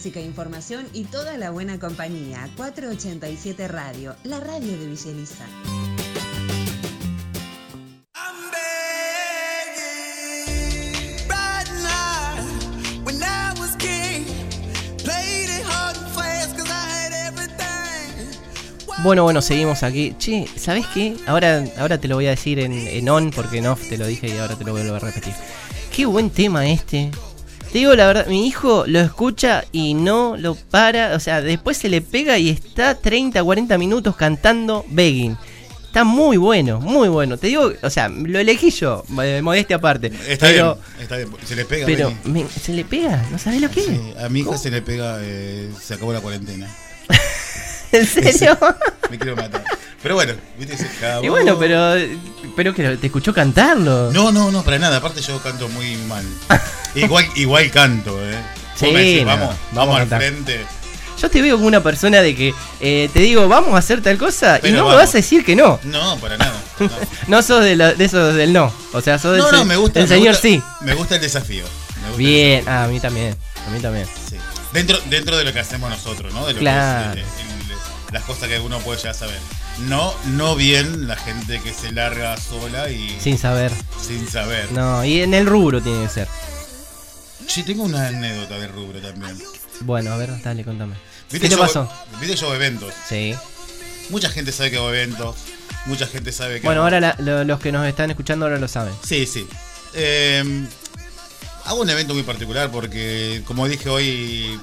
[0.10, 2.50] Música, información y toda la buena compañía.
[2.58, 5.46] 487 Radio, la radio de everything.
[19.04, 20.16] Bueno, bueno, seguimos aquí.
[20.18, 21.18] Che, ¿sabes qué?
[21.28, 24.28] Ahora, ahora te lo voy a decir en, en on porque no te lo dije
[24.28, 25.36] y ahora te lo vuelvo a repetir.
[25.96, 27.12] Qué buen tema este.
[27.72, 31.16] Te digo la verdad, mi hijo lo escucha y no lo para.
[31.16, 35.38] O sea, después se le pega y está 30, 40 minutos cantando begging.
[35.86, 37.38] Está muy bueno, muy bueno.
[37.38, 40.12] Te digo, o sea, lo elegí yo, eh, modestia aparte.
[40.28, 41.30] Está pero, bien, está bien.
[41.46, 41.86] Se le pega.
[41.86, 44.18] pero me- se le pega, ¿no sabes lo que es?
[44.24, 46.68] A mi hija se le pega, eh, se acabó la cuarentena.
[47.92, 48.58] ¿En serio?
[49.10, 49.64] Me quiero matar.
[50.02, 50.78] Pero bueno, viste,
[51.22, 51.94] y bueno, pero,
[52.56, 54.12] pero que te escuchó cantarlo.
[54.14, 54.98] No, no, no, para nada.
[54.98, 56.24] Aparte yo canto muy mal.
[56.96, 58.36] Igual, igual canto, eh.
[58.76, 60.62] Sí, decís, no, vamos, vamos al frente.
[61.22, 64.18] Yo te veo como una persona de que eh, te digo, vamos a hacer tal
[64.18, 65.78] cosa y no me vas a decir que no.
[65.84, 66.54] No, para nada.
[66.80, 66.90] No,
[67.28, 68.74] No sos de, la- de esos del no.
[68.94, 70.00] O sea, sos del, no, no, me gusta.
[70.00, 70.62] del me señor gusta- sí.
[70.82, 71.66] Me gusta el desafío.
[72.10, 73.36] el Bien, ah, a mí también.
[73.68, 74.08] A mí también.
[74.30, 74.38] Sí.
[74.72, 76.48] Dentro, dentro de lo que hacemos nosotros, ¿no?
[76.48, 77.14] De lo Claro.
[77.16, 77.49] que es, eh, el-
[78.12, 79.40] las cosas que uno puede ya saber.
[79.88, 83.72] No, no bien la gente que se larga sola y Sin saber.
[84.02, 84.72] sin saber.
[84.72, 86.28] No, y en el rubro tiene que ser.
[87.48, 89.38] Sí, tengo una anécdota de rubro también.
[89.82, 90.96] Bueno, a ver, dale, contame.
[91.30, 91.92] ¿Qué ¿Viste te yo- pasó?
[92.20, 92.94] ¿Viste yo eventos?
[93.08, 93.34] Sí.
[94.10, 95.36] Mucha gente sabe que hago eventos.
[95.86, 98.60] Mucha gente sabe que Bueno, hago- ahora la- lo- los que nos están escuchando ahora
[98.60, 98.94] lo saben.
[99.04, 99.48] Sí, sí.
[99.96, 100.44] eh,
[101.66, 104.60] hago un evento muy particular porque, como dije hoy,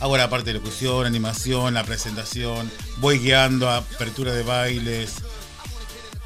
[0.00, 5.16] hago la parte de locución, animación, la presentación, voy guiando a apertura de bailes.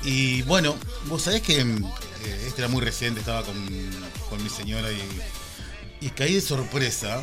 [0.02, 3.56] Y bueno, vos sabés que eh, este era muy reciente, estaba con,
[4.30, 7.22] con mi señora y, y caí de sorpresa.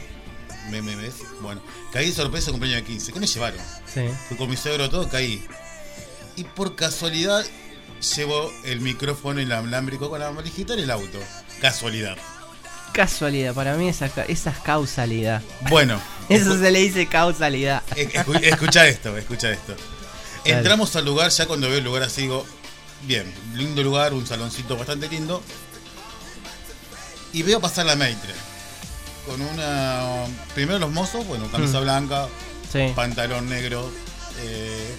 [0.70, 1.16] ¿Me, me ves?
[1.42, 1.62] Bueno,
[1.92, 3.14] caí de sorpresa en cumpleaños de 15.
[3.14, 3.60] ¿Qué me llevaron?
[3.92, 4.02] Sí.
[4.28, 5.44] Fui con mi suegro todo, caí.
[6.36, 7.46] Y por casualidad
[8.16, 11.20] llevo el micrófono inalámbrico con la valijita en el auto.
[11.62, 12.18] Casualidad.
[12.93, 15.41] Casualidad, para mí esa, esa es causalidad.
[15.69, 15.99] Bueno,
[16.30, 17.84] Eso se le dice causalidad.
[17.95, 19.75] e- escu- escucha esto, escucha esto.
[20.45, 20.58] Dale.
[20.58, 22.45] Entramos al lugar, ya cuando veo el lugar así digo,
[23.04, 25.41] bien, lindo lugar, un saloncito bastante lindo.
[27.34, 28.34] Y veo pasar la Maitre.
[29.25, 30.25] Con una...
[30.56, 31.84] Primero los mozos, bueno, camisa Mm.
[31.84, 32.27] blanca,
[32.71, 32.91] Sí.
[32.95, 33.91] pantalón negro.
[34.39, 34.95] eh,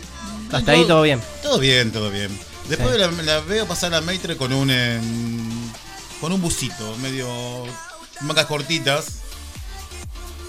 [0.52, 1.20] Hasta ahí todo bien.
[1.42, 2.30] Todo bien, todo bien.
[2.68, 2.98] Después Sí.
[3.00, 4.70] la, la veo pasar la Maitre con un
[6.22, 7.28] con un busito, medio
[8.20, 9.06] mangas cortitas.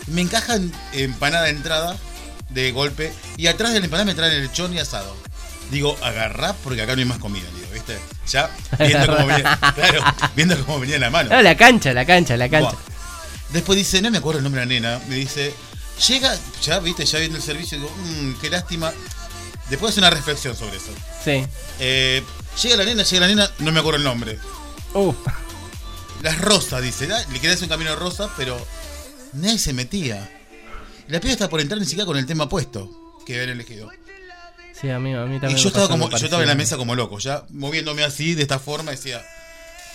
[0.05, 1.97] Me encajan empanada de entrada
[2.49, 5.17] de golpe y atrás de la empanada me traen el lechón y asado.
[5.71, 7.97] Digo, agarrá porque acá no hay más comida, digo, ¿viste?
[8.29, 10.03] Ya viendo cómo venía, claro,
[10.35, 11.31] viendo cómo venía en la mano.
[11.31, 12.69] No, la cancha, la cancha, la cancha.
[12.69, 12.79] Buah.
[13.51, 15.55] Después dice, no me acuerdo el nombre de la nena, me dice,
[16.07, 18.93] llega, ya viste, ya viendo el servicio, digo, "Mm, qué lástima.
[19.71, 20.91] Después hace una reflexión sobre eso.
[21.25, 21.43] Sí.
[21.79, 22.21] Eh,
[22.61, 24.37] llega la nena, llega la nena, no me acuerdo el nombre.
[24.93, 25.11] Uh,
[26.23, 27.15] Las rosas, dice, ¿no?
[27.17, 28.57] le quería hacer un camino rosa, pero
[29.33, 30.27] nadie se metía.
[31.07, 32.89] La piba está por entrar ni siquiera con el tema puesto
[33.25, 33.89] que habían elegido.
[34.79, 35.57] sí, a mí, a mí Y también.
[35.57, 38.41] yo me estaba como, yo estaba en la mesa como loco, ya moviéndome así, de
[38.41, 39.21] esta forma, decía,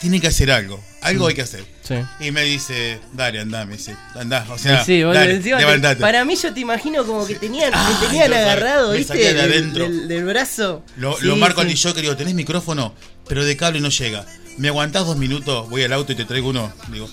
[0.03, 1.65] tiene que hacer algo, algo hay que hacer.
[1.83, 1.95] Sí.
[2.21, 6.37] Y me dice, dale, andá, me dice, andá, o sea, Sí, dale, te- para mí
[6.37, 9.17] yo te imagino como que tenían, te tenían agarrado, me ¿viste?
[9.17, 10.85] de Del, del- del brazo.
[10.99, 12.95] Lo, lo marco al yo que digo, tenés micrófono,
[13.27, 14.27] pero de cable no llega.
[14.59, 15.69] ¿Me aguantás dos minutos?
[15.71, 16.73] Voy al auto y te traigo uno.
[16.93, 17.09] Digo,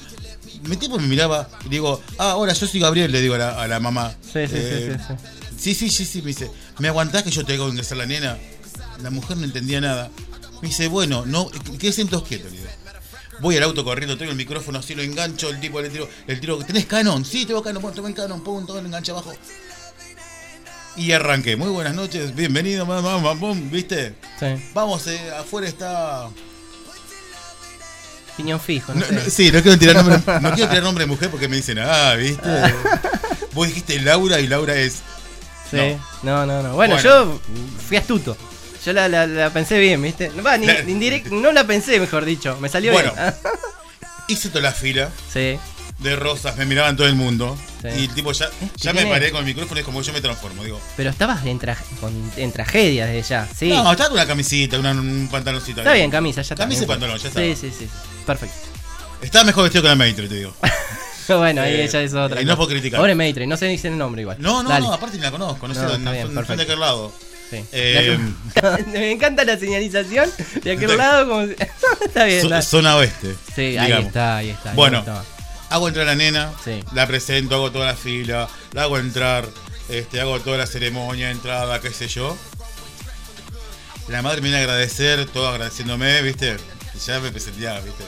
[0.64, 3.62] mi tipo me miraba y digo, ah, hola, yo soy Gabriel, le digo a la,
[3.62, 4.16] a la mamá.
[4.22, 4.98] Sí, sí, Eh,
[5.58, 7.98] sí, sí, sí, sí, sí, sí, me dice, ¿me aguantás que yo te hago ingresar
[7.98, 8.38] la nena?
[9.02, 10.10] La mujer no entendía nada.
[10.62, 12.46] Me dice, bueno, no, ¿qué sientos quieto?
[12.50, 12.68] Le digo.
[13.42, 16.40] Voy al auto corriendo, traigo el micrófono así, lo engancho, el tipo le tiro, el
[16.40, 17.26] tiro, ¿tenés Canon?
[17.26, 19.34] Sí, tengo Canon, bueno, el Canon, pum, todo lo engancha abajo.
[20.96, 24.16] Y arranqué, muy buenas noches, bienvenido, mamá, mamá, pum, ¿viste?
[24.40, 24.46] sí.
[24.74, 26.30] Vamos, eh, afuera está.
[28.38, 29.14] Piñón fijo, no, No, sé.
[29.14, 31.80] no, sí, no quiero tirar nombre, no quiero tirar nombre de mujer porque me dicen,
[31.80, 32.42] ah, ¿viste?
[33.54, 34.96] Vos dijiste Laura y Laura es.
[35.72, 35.98] Sí.
[36.24, 36.74] No, no, no.
[36.74, 37.00] Bueno, Bueno.
[37.00, 37.40] yo
[37.88, 38.36] fui astuto.
[38.86, 40.32] Yo la, la, la pensé bien, ¿viste?
[40.36, 42.58] No, va, ni, La- indirect- no la pensé, mejor dicho.
[42.60, 43.14] Me salió Bueno.
[43.14, 43.34] bien.
[44.28, 45.58] Hice toda la fila sí.
[46.00, 47.58] de rosas, me miraban todo el mundo.
[47.94, 48.00] Sí.
[48.02, 50.22] Y el tipo ya, ya me paré con el micrófono, es como que yo me
[50.22, 50.64] transformo.
[50.64, 53.48] Digo, Pero estabas en, tra- con- en tragedia desde ya.
[53.58, 53.70] Sí.
[53.70, 55.82] no, estaba con una camisita, una- un pantaloncito.
[55.82, 56.56] está bien, camisa, ya está.
[56.56, 57.40] Camisa y pantalón, ya está.
[57.42, 57.88] Sí, sí, sí.
[58.26, 58.56] Perfecto.
[59.22, 60.54] Estaba mejor vestido que la Maitre, te digo.
[61.28, 62.42] bueno, ahí Eh, ella es otra.
[62.42, 63.00] y no puedo criticar.
[63.00, 64.38] Pobre Maitre, no sé ni el nombre igual.
[64.40, 64.86] No, no, Dale.
[64.86, 67.12] no, aparte ni la conozco, no sé No, está de aquel lado.
[67.50, 67.64] Sí.
[67.72, 68.18] Eh,
[68.88, 70.30] Me encanta la señalización
[70.64, 71.28] de aquel lado.
[71.28, 71.56] Como si-
[72.06, 72.62] está bien.
[72.64, 73.36] zona oeste.
[73.56, 74.70] Sí, ahí está, ahí está.
[74.72, 75.00] ahí Bueno.
[75.00, 75.24] está.
[75.76, 76.82] Hago entrar a la nena, Sí.
[76.94, 79.46] la presento, hago toda la fila, la hago entrar,
[79.90, 82.38] este, hago toda la ceremonia, entrada, qué sé yo.
[84.08, 86.56] La madre me viene a agradecer, todo agradeciéndome, ¿viste?
[87.06, 88.06] Ya me presentaba, ¿viste?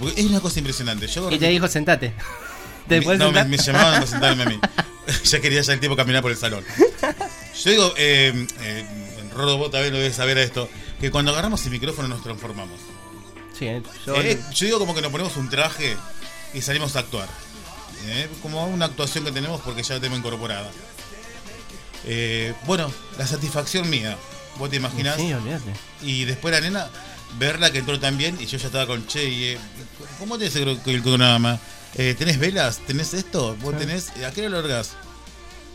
[0.00, 1.06] Porque es una cosa impresionante.
[1.06, 2.12] Yo Y te dijo, sentate.
[2.88, 4.58] ¿Te me, puedes no, me, llamaban a presentarme a mí.
[5.24, 6.64] ya quería ya el tiempo caminar por el salón.
[7.62, 8.84] Yo digo, eh, eh,
[9.32, 10.68] Rodo, vos también lo debes saber a esto,
[11.00, 12.80] que cuando agarramos el micrófono nos transformamos.
[13.56, 15.96] Sí, eh, yo, Eh, yo digo como que nos ponemos un traje
[16.56, 17.28] y salimos a actuar.
[18.06, 20.70] Eh, como una actuación que tenemos porque ya la tenemos incorporada.
[22.04, 24.16] Eh, bueno, la satisfacción mía,
[24.58, 25.16] vos te imaginás.
[25.16, 25.72] Sí, olvídate.
[26.02, 26.88] Y después la nena,
[27.38, 29.44] verla que entró tan bien y yo ya estaba con Che y...
[29.44, 29.58] eh,
[30.18, 31.58] ¿Cómo tenés el, el programa?
[31.94, 32.78] Eh, ¿Tenés velas?
[32.86, 33.56] ¿Tenés esto?
[33.60, 33.78] ¿Vos Ah.
[33.78, 34.10] tenés?
[34.24, 34.92] ¿A qué hora lo largás?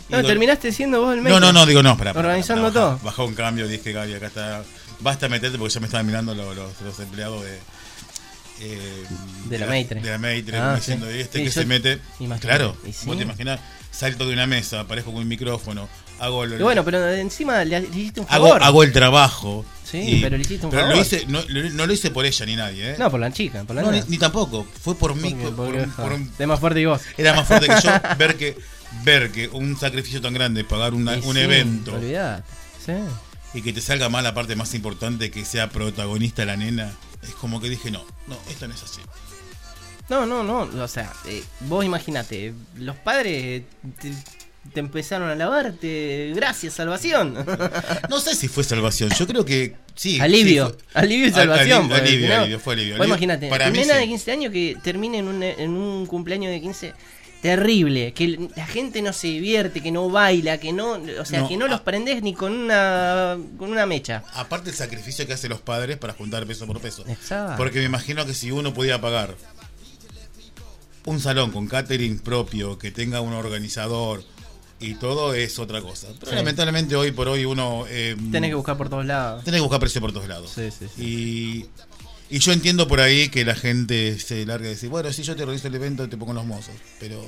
[0.08, 1.39] Y No, digo, terminaste siendo vos el no, médico.
[1.39, 2.12] no, no, digo no, para.
[2.12, 3.00] Organizando todo.
[3.04, 4.63] Bajó un cambio, dije, Gaby, acá está.
[5.00, 7.60] Basta meterte porque ya me estaban mirando los, los, los empleados de.
[8.62, 9.04] Eh,
[9.45, 10.02] De la Maitre.
[10.02, 10.80] De la Maitre, Ah, sí.
[10.82, 12.00] diciendo, ¿y este Sí, que se mete.
[12.19, 13.06] imagino, Claro, y sí.
[13.08, 13.60] vos te imaginás,
[13.91, 17.80] salto de una mesa, aparezco con un micrófono, hago el, Y bueno, pero encima le,
[17.82, 18.63] le hiciste un hago, favor.
[18.63, 19.65] hago el trabajo.
[19.84, 20.95] Sí, pero le hiciste un pero favor.
[20.95, 22.95] Lo hice, no, lo- no lo hice por ella ni nadie, ¿eh?
[22.97, 24.65] No, por la chica, por la No, ni, ni tampoco.
[24.82, 25.32] Fue por mí.
[25.32, 27.02] Porque- por- porque, por- por- es más fuerte que vos.
[27.17, 28.56] era más fuerte que yo ver que
[29.04, 32.43] ver que un sacrificio tan grande, pagar una- Y un sí, evento Olvidate.
[32.86, 32.91] Sí.
[33.54, 36.92] Y que te salga mal la parte más importante que sea protagonista la nena,
[37.24, 39.02] es como que dije, no, no, esto no es así.
[40.10, 40.84] No, no, no.
[40.84, 43.64] O sea, eh, vos imaginate, los padres
[44.02, 44.12] te,
[44.74, 46.34] te empezaron a lavarte.
[46.36, 47.34] Gracias, salvación.
[48.10, 50.20] No sé si fue salvación, yo creo que sí.
[50.20, 51.92] alivio, sí alivio y Al- salvación.
[51.94, 52.98] alivio, porque alivio, fue alivio.
[52.98, 54.00] Vos imagínate, para nena sí.
[54.02, 56.94] de 15 años que termine en un, en un cumpleaños de 15
[57.41, 61.47] terrible, que la gente no se divierte, que no baila, que no, o sea, No,
[61.49, 64.23] que no los prendés ni con una con una mecha.
[64.34, 67.04] Aparte el sacrificio que hacen los padres para juntar peso por peso.
[67.08, 67.56] Exacto.
[67.58, 69.36] Porque me imagino que si uno pudiera pagar
[71.06, 74.23] un salón con catering propio, que tenga un organizador
[74.80, 76.08] y todo, es otra cosa.
[76.19, 76.36] Pero Sí.
[76.38, 77.86] lamentablemente hoy por hoy uno...
[77.89, 79.43] Eh, Tenés que buscar por todos lados.
[79.43, 80.51] tenés que buscar precio por todos lados.
[80.54, 81.65] Sí, sí, Y,
[82.32, 85.36] y yo entiendo por ahí que la gente se larga y decir, bueno, si yo
[85.36, 86.74] te organizo el evento, te pongo los mozos.
[87.00, 87.22] Pero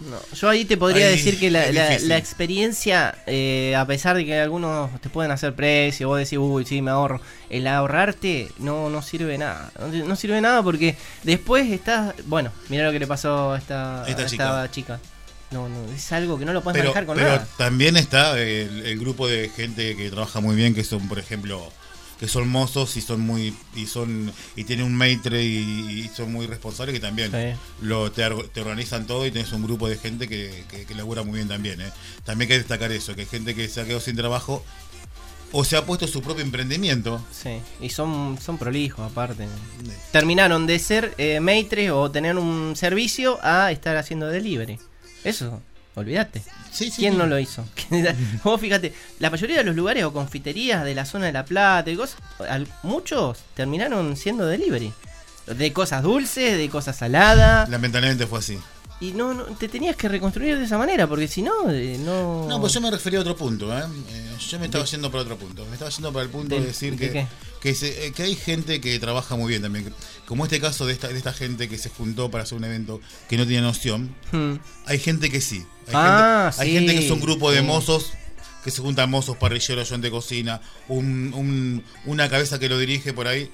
[0.00, 4.40] No, yo ahí te podría Ahí decir que la, experiencia, eh, a pesar de que
[4.40, 9.00] algunos te pueden hacer precio, vos decís, uy, sí, me ahorro, el ahorrarte no, no
[9.02, 9.70] sirve nada.
[9.78, 12.14] No, no sirve nada porque después estás.
[12.26, 14.70] Bueno, mira lo que le pasó a esta, Esta a chica.
[14.70, 15.00] chica.
[15.52, 17.46] No, no, es algo que no lo puedes pero, manejar con pero nada.
[17.58, 21.70] también está el, el grupo de gente que trabaja muy bien, que son, por ejemplo,
[22.22, 26.30] que son mozos y son muy y son y tienen un maitre y, y son
[26.30, 27.58] muy responsables que también Sí.
[27.84, 28.24] lo te
[28.60, 31.80] organizan todo y tenés un grupo de gente que, que, que labura muy bien también.
[31.80, 31.90] ¿eh?
[32.24, 34.64] También hay que destacar eso, que hay gente que se ha quedado sin trabajo
[35.50, 37.20] o se ha puesto su propio emprendimiento.
[37.32, 39.48] Sí, y son, son prolijos aparte.
[40.12, 44.78] Terminaron de ser eh, maitres o tener un servicio a estar haciendo delivery.
[45.24, 45.60] Eso,
[45.94, 46.42] olvídate.
[46.72, 46.96] Sí, sí.
[47.02, 47.64] ¿Quién no lo hizo?
[48.44, 51.90] Vos fíjate, la mayoría de los lugares o confiterías de la zona de La Plata
[51.90, 52.18] y cosas,
[52.82, 54.92] muchos terminaron siendo delivery.
[55.46, 57.68] De cosas dulces, de cosas saladas.
[57.68, 58.58] Lamentablemente fue así.
[59.00, 62.46] Y no, no te tenías que reconstruir de esa manera, porque si no, eh, no.
[62.48, 63.82] No, pues yo me refería a otro punto, ¿eh?
[64.10, 65.66] Eh, yo me estaba yendo para otro punto.
[65.66, 67.26] Me estaba yendo para el punto de, ¿De- decir de que, qué?
[67.60, 69.92] que, se- eh, que hay gente que trabaja muy bien también.
[70.24, 73.00] Como este caso de esta, de esta gente que se juntó para hacer un evento
[73.28, 74.14] que no tenía noción.
[74.30, 74.54] Hmm.
[74.86, 75.66] Hay gente que sí.
[75.94, 78.12] Hay, Ah, gente, hay sí, gente que es un grupo de mozos
[78.64, 83.12] que se juntan mozos, parrilleros, John de cocina, un, un- una cabeza que lo dirige
[83.12, 83.50] por ahí.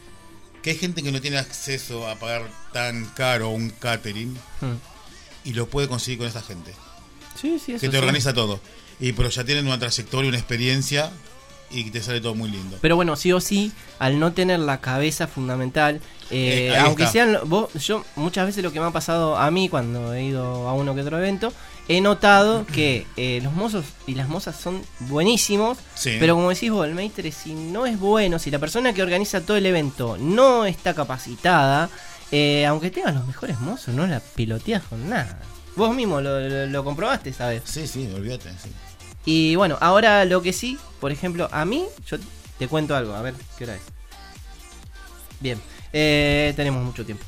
[0.62, 4.74] Que hay gente que no tiene acceso a pagar tan caro un catering Hmm.
[5.44, 6.72] y lo puede conseguir con esa gente
[7.40, 7.98] Sí, sí, eso que te sí.
[7.98, 8.60] organiza todo.
[9.00, 11.10] Y pero ya tienen una trayectoria, una experiencia
[11.70, 12.76] y te sale todo muy lindo.
[12.80, 13.70] Pero bueno, sí o sí,
[14.00, 17.12] al no tener la cabeza fundamental, eh, Eh, aunque está.
[17.12, 20.66] sean, vos, yo muchas veces lo que me ha pasado a mí cuando he ido
[20.68, 21.52] a uno que otro evento,
[21.88, 26.16] he notado que eh, los mozos y las mozas son buenísimos, Sí.
[26.20, 29.40] pero como decís vos, el maitre si no es bueno, si la persona que organiza
[29.40, 31.88] todo el evento no está capacitada,
[32.30, 35.38] eh, aunque tengas los mejores mozos, no la piloteas con nada.
[35.76, 37.62] Vos mismo lo, lo- lo comprobaste, ¿sabes?
[37.64, 38.50] Sí, sí, olvídate.
[38.62, 38.70] sí.
[39.24, 42.16] Y bueno, ahora lo que sí, por ejemplo, a mí, yo
[42.58, 43.82] te cuento algo, a ver, ¿qué hora es?
[45.40, 45.60] Bien,
[45.92, 47.24] eh, tenemos mucho tiempo.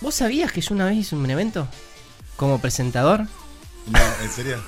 [0.00, 1.66] ¿Vos sabías que yo una vez hice un evento
[2.38, 3.26] como presentador?
[3.86, 4.62] No, ¿en serio?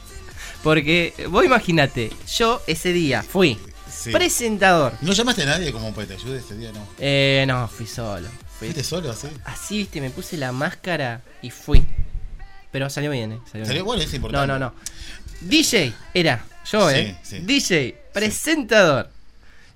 [0.62, 3.58] Porque vos imagínate, yo ese día fui
[3.90, 4.10] Sí.
[4.12, 4.92] presentador.
[5.00, 6.70] ¿No llamaste a nadie como para que te ayude este día?
[6.72, 6.86] No.
[6.98, 8.28] Eh, no, fui solo.
[8.58, 9.28] Fui ¿Fuiste solo así?
[9.44, 11.84] así, viste, me puse la máscara y fui.
[12.70, 13.40] Pero salió bien, ¿eh?
[13.50, 13.84] Salió Salió bien.
[13.86, 14.46] bueno, es No, importante.
[14.48, 14.74] no, no.
[15.40, 17.18] DJ era yo, Sí, ¿eh?
[17.22, 17.38] sí.
[17.38, 19.10] DJ, presentador.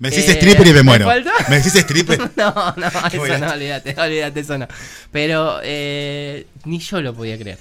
[0.01, 1.05] Me decís Eh, stripper y me ¿me muero.
[1.07, 1.31] faltó?
[1.49, 2.19] Me decís stripper.
[2.37, 4.67] No, no, eso no, olvídate, olvídate, eso no.
[5.13, 7.59] Pero eh, ni yo lo podía creer.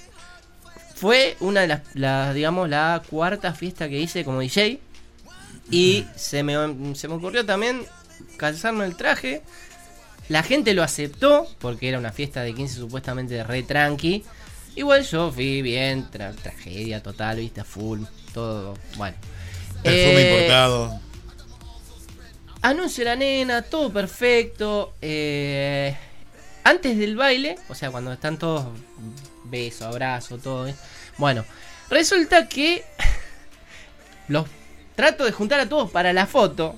[0.95, 4.79] Fue una de las, las, digamos, la cuarta fiesta que hice como DJ.
[5.71, 6.55] Y se me,
[6.95, 7.85] se me ocurrió también
[8.37, 9.43] calzarme el traje.
[10.29, 14.23] La gente lo aceptó, porque era una fiesta de 15 supuestamente re tranqui.
[14.75, 18.01] Igual yo fui bien, tra- tragedia total, viste, full,
[18.33, 19.15] todo, bueno.
[19.83, 20.99] Perfume Eh, importado.
[22.61, 24.93] Anuncio la nena, todo perfecto.
[25.01, 25.95] eh,
[26.63, 28.65] antes del baile, o sea, cuando están todos
[29.45, 30.67] beso, abrazo, todo.
[30.67, 30.75] ¿eh?
[31.17, 31.45] Bueno,
[31.89, 32.83] resulta que
[34.27, 34.45] los
[34.95, 36.75] trato de juntar a todos para la foto.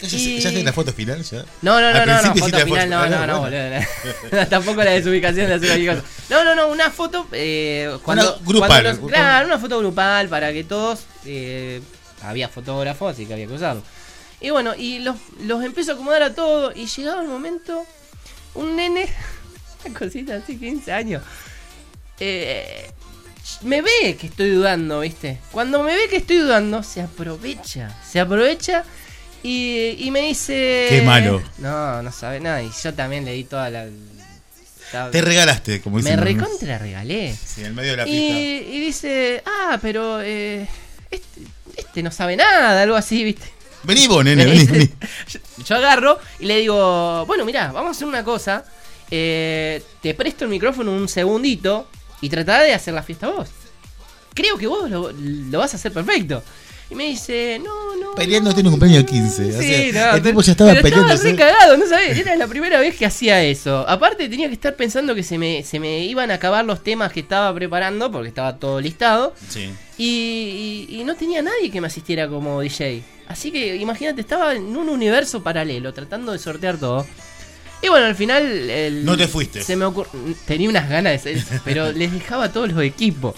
[0.00, 0.18] ¿Ya,
[0.50, 1.22] y- la foto final?
[1.22, 1.44] ¿Ya?
[1.62, 3.60] No, no, no, no, no, foto final, no, foto- no, ah, no, bueno.
[3.70, 4.46] boludo, no.
[4.48, 6.08] Tampoco la desubicación de hacer cualquier cosa.
[6.28, 8.68] No, no, no, una foto eh, cuando, Una grupal.
[8.68, 11.80] cuando los- claro, una foto grupal para que todos eh,
[12.24, 13.82] había fotógrafos, así que había que usarlo.
[14.42, 17.86] Y bueno, y los, los empiezo a acomodar a todos y llegaba el momento,
[18.54, 19.08] un nene,
[19.86, 21.22] una cosita así, 15 años,
[22.20, 22.90] eh,
[23.62, 25.38] me ve que estoy dudando, ¿viste?
[25.52, 28.84] Cuando me ve que estoy dudando, se aprovecha, se aprovecha
[29.42, 30.86] y, y me dice...
[30.88, 31.42] Qué malo.
[31.58, 33.86] No, no sabe nada, y yo también le di toda la...
[34.92, 36.16] la- Te regalaste, como me dicen.
[36.16, 37.34] los- recontra regalé.
[37.36, 38.38] Sí, en medio de la Y, pista.
[38.76, 40.68] y dice, ah, pero eh,
[41.10, 41.40] este,
[41.76, 43.46] este no sabe nada, algo así, ¿viste?
[43.84, 44.90] Vení vos, nene, vení, vení.
[45.28, 48.64] yo, yo agarro y le digo, bueno, mirá, vamos a hacer una cosa.
[49.10, 51.86] eh, te presto el micrófono un segundito
[52.20, 53.48] y tratará de hacer la fiesta vos.
[54.34, 56.42] Creo que vos lo, lo vas a hacer perfecto.
[56.92, 58.14] Y me dice, no, no.
[58.14, 59.42] Peleando no, tiene un cumpleaños 15.
[59.56, 61.10] o Sí, sea, no, el tipo ya estaba peleando.
[61.14, 63.88] Estaba re cagado, no sabés, era la primera vez que hacía eso.
[63.88, 67.10] Aparte tenía que estar pensando que se me, se me iban a acabar los temas
[67.12, 69.34] que estaba preparando, porque estaba todo listado.
[69.48, 69.70] Sí.
[69.96, 73.02] Y, y- y no tenía nadie que me asistiera como DJ.
[73.28, 77.06] Así que imagínate, estaba en un universo paralelo, tratando de sortear todo.
[77.80, 78.42] Y bueno, al final...
[78.68, 79.62] el- No te fuiste.
[79.62, 80.06] Se me ocur-
[80.46, 83.34] Tenía unas ganas de ser, pero les dejaba a todos los equipos.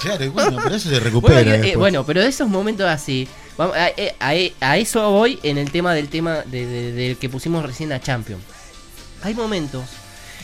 [0.00, 1.42] Claro, y bueno, pero eso se recupera.
[1.42, 5.10] Bueno, que- eh, bueno, pero de esos momentos así, vamos, a, eh, a- a eso
[5.10, 8.40] voy en el tema del tema de- de- del que pusimos recién a Champion.
[9.22, 9.84] Hay momentos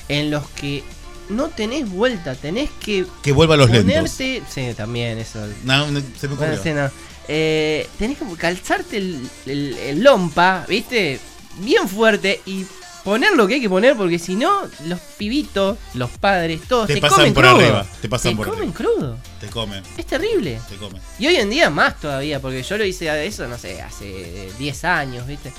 [0.09, 0.83] en los que
[1.29, 3.87] no tenés vuelta, tenés que que vuelva a los lentos.
[3.93, 5.45] ponerte, sí, también eso.
[5.65, 6.91] No, no, se me ocurrió.
[7.29, 11.19] Eh, tenés que calzarte el, el- el lompa, ¿viste?
[11.59, 12.65] Bien fuerte y
[13.07, 16.95] poner lo que hay que poner porque si no, los pibitos, los padres, todos Te
[16.95, 17.57] te, pasan comen por crudo.
[17.57, 18.75] arriba, te pasan por comen arriba.
[18.77, 19.17] crudo.
[19.41, 20.61] Te comen, Es terrible.
[20.69, 21.01] te comen.
[21.21, 24.85] Y hoy en día más todavía, porque yo lo hice eso, no sé, hace 10
[24.85, 25.53] años, ¿viste?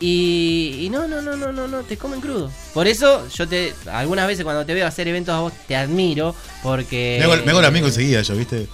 [0.00, 2.50] Y, y no, no, no, no, no, no, te comen crudo.
[2.74, 6.34] Por eso yo te, algunas veces cuando te veo hacer eventos a vos, te admiro,
[6.62, 7.16] porque...
[7.20, 8.66] Me hago, me hago el amigo enseguida, yo, ¿viste?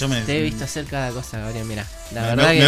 [0.00, 0.22] Yo me.
[0.22, 1.86] Te he visto hacer cada cosa, Gabriel, mira.
[2.12, 2.58] La Me- verdad me-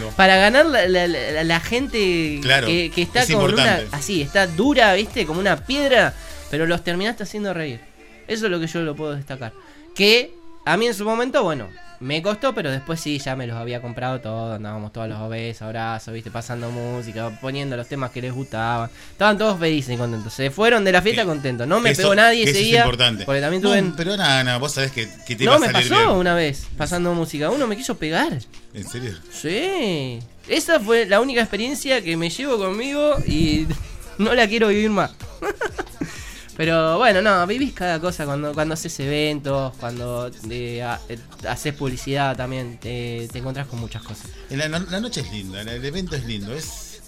[0.00, 3.80] que para, ganar la, la- la- la gente Claro, que, que está es con una...
[3.92, 5.26] Así, está dura, ¿viste?
[5.26, 6.14] Como una piedra,
[6.50, 7.80] pero los terminaste haciendo reír.
[8.28, 9.52] Eso es lo que yo lo puedo destacar.
[9.94, 10.32] Que
[10.64, 11.68] a mí en su momento, bueno,
[12.02, 14.56] me costó, pero después sí, ya me los había comprado todos.
[14.56, 16.30] Andábamos todos los obesos, abrazos, ¿viste?
[16.30, 18.90] Pasando música, poniendo los temas que les gustaban.
[19.12, 20.32] Estaban todos felices y contentos.
[20.34, 21.66] Se fueron de la fiesta contentos.
[21.66, 22.80] No me eso- pegó nadie ese día.
[22.80, 23.24] es importante.
[23.24, 23.82] Porque también tuve...
[23.96, 26.16] pero nada, nada, vos sabés que, que te iba no, a me salir pasó bien.
[26.18, 27.50] una vez pasando música.
[27.50, 28.38] Uno me quiso pegar.
[28.74, 29.12] ¿En serio?
[29.30, 30.18] Sí.
[30.48, 33.66] Esa fue la única experiencia que me llevo conmigo y
[34.18, 35.12] no la quiero vivir más.
[36.62, 41.74] Pero bueno, no, vivís cada cosa cuando, cuando haces eventos, cuando eh, ha- eh, haces
[41.74, 44.26] publicidad también, te, te encontrás con muchas cosas.
[44.48, 47.00] La, no- la noche es linda, el evento es lindo, es,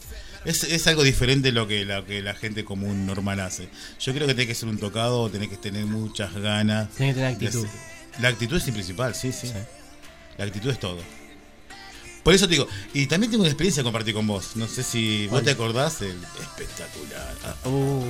[0.45, 3.69] es, es algo diferente de lo que, la, que la gente común normal hace.
[4.01, 6.91] Yo creo que tenés que ser un tocado, tenés que tener muchas ganas.
[6.91, 7.67] Tenés que tener actitud.
[8.21, 9.53] La actitud es el principal, sí, sí,
[10.37, 10.99] La actitud es todo.
[12.25, 14.53] Por eso te digo, y también tengo una experiencia que compartir con vos.
[14.57, 17.35] No sé si vos te acordás, el espectacular.
[17.45, 18.03] Ah, Uh,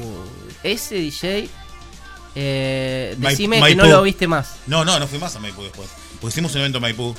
[0.63, 1.49] ese DJ,
[2.35, 4.55] eh, decime que no lo viste más.
[4.67, 5.89] No, no, no fui más a Maipú después.
[6.21, 7.15] Porque hicimos un evento en Maipú.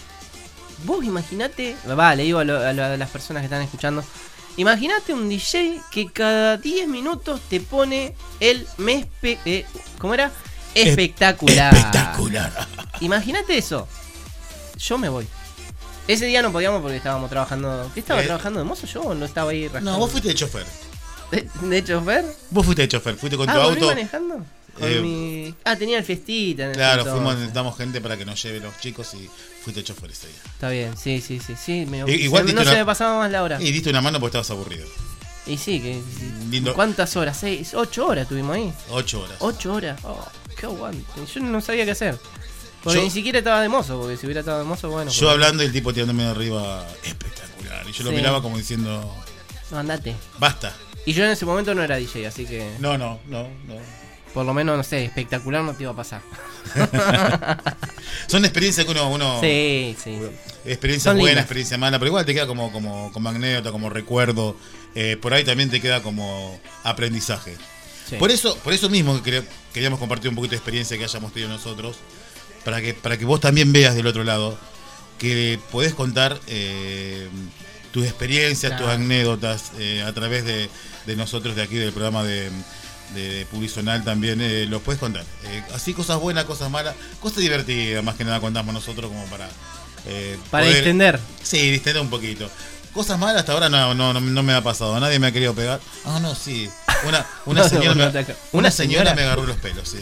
[0.86, 4.04] Vos imaginate, va, le digo a, lo- a lo- a las personas que están escuchando,
[4.58, 9.66] imaginate un DJ que cada 10 minutos te pone el mes, pe- eh,
[10.00, 10.32] ¿cómo era?
[10.74, 11.74] Espectacular.
[11.74, 12.68] Espectacular.
[13.02, 13.88] Imagínate eso.
[14.78, 15.26] Yo me voy.
[16.08, 17.90] Ese día no podíamos porque estábamos trabajando.
[17.94, 18.26] ¿Qué estaba Eh.
[18.26, 19.98] trabajando de mozo yo o no estaba ahí No, rascando?
[19.98, 20.66] vos fuiste de chofer.
[21.32, 22.26] ¿De, de chofer?
[22.52, 23.88] Vos fuiste de chofer, fuiste con ah, tu ¿volví auto.
[23.88, 24.36] manejando?
[24.78, 25.56] Con Eh, mi...
[25.64, 27.14] Ah, tenía el fiestita en Claro, entonces.
[27.14, 29.28] fuimos, necesitamos gente para que nos lleve los chicos y
[29.64, 30.36] fuiste de chofer ese día.
[30.46, 31.86] Está bien, sí, sí, sí, sí.
[31.90, 32.00] Me...
[32.00, 33.62] I- igual se- diste no se una- me pasaba más la hora.
[33.62, 34.86] Y diste una mano porque estabas aburrido.
[35.48, 36.02] Y sí, que.
[36.50, 36.74] Lindo.
[36.74, 37.38] ¿Cuántas horas?
[37.38, 38.74] Seis, ocho horas estuvimos ahí.
[38.90, 39.38] Ocho horas.
[39.40, 40.00] Ocho horas.
[40.04, 40.28] Oh,
[40.60, 41.04] qué aguante.
[41.34, 42.18] Yo no sabía qué hacer.
[42.86, 45.12] Porque Yo- ni siquiera estaba de mozo, porque si hubiera estado de mozo, bueno.
[45.12, 47.84] Yo porque- hablando y el tipo tirándome de arriba, espectacular.
[47.90, 48.16] Y yo lo Sí.
[48.16, 49.14] miraba como diciendo,
[49.72, 50.16] No, andate.
[50.40, 50.74] basta.
[51.06, 52.76] Y yo en ese momento no era DJ, así que.
[52.80, 53.76] No, no, no, no.
[54.34, 56.22] Por lo menos, no sé, espectacular no te iba a pasar.
[58.28, 60.20] Son experiencias que uno, uno Sí, sí.
[60.66, 61.44] experiencia Son buena, lindas.
[61.46, 64.56] experiencia mala, pero igual te queda como, como, como anécdota, como recuerdo.
[64.94, 67.56] Eh, por ahí también te queda como aprendizaje.
[68.10, 68.16] sí.
[68.18, 71.34] Por eso, por eso mismo que quería- queríamos compartir un poquito de experiencia que hayamos
[71.34, 71.98] tenido nosotros,
[72.66, 74.58] para que, para que vos también veas del otro lado,
[75.20, 77.30] que podés contar eh,
[77.94, 80.70] tus experiencias, tus anécdotas eh, a través de,
[81.06, 82.50] de nosotros de aquí del programa de,
[83.14, 85.24] de, de Publizonal también, eh, los puedes contar.
[85.46, 89.48] Eh, así cosas buenas, cosas malas, cosas divertidas, más que nada contamos nosotros como para...
[90.52, 91.20] Para poder- extender.
[91.42, 92.50] Sí, distender un poquito.
[92.94, 94.98] Cosas malas hasta ahora no, no, no, no me ha pasado.
[95.00, 95.80] Nadie me ha querido pegar.
[96.06, 96.70] Ah, no, sí.
[97.08, 99.16] Una, una, señora, me, una ¿Una señora señora?
[99.16, 99.98] me agarró los pelos, sí.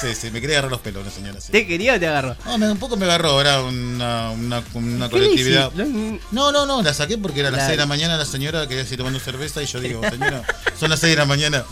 [0.00, 1.52] Sí, sí, me quería agarrar los pelos una señora, sí.
[1.52, 2.36] ¿Te quería o te agarró?
[2.44, 5.72] No, me- un poco me agarró, era una, una, una ¿Qué le colectividad.
[6.32, 8.66] No, no, no, la saqué porque era las La- 6 de la mañana, la señora
[8.66, 10.42] quería seguir tomando cerveza y yo digo, señora,
[10.78, 11.64] son las 6 de la mañana.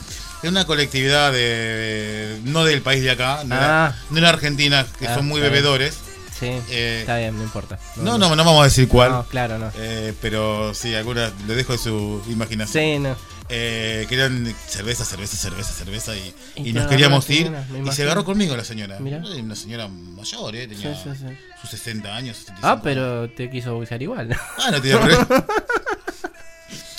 [0.43, 3.95] Era una colectividad de, no del país de acá, no, Ah.
[4.11, 5.53] era, no Argentina, que Ah, son muy bien.
[5.53, 5.95] bebedores.
[6.39, 7.79] Sí, Eh, está bien, no importa.
[7.97, 9.11] No, no, no vamos a decir cuál.
[9.11, 9.71] No, claro, no.
[9.77, 12.83] Eh, pero sí, algunas le dejo de su imaginación.
[12.83, 13.15] Sí, no.
[13.53, 17.47] Eh, querían cerveza, cerveza, cerveza, cerveza y, Y y nos queríamos ir.
[17.47, 19.01] señora, Y se agarró conmigo la señora.
[19.01, 19.19] Mirá.
[19.19, 21.35] Eh, Una señora mayor, eh, tenía Sí, sí, sí.
[21.61, 22.37] sus 60 años.
[22.37, 24.31] 65 Ah, pero te quiso bucear igual.
[24.59, 25.27] Ah, no tiene problema.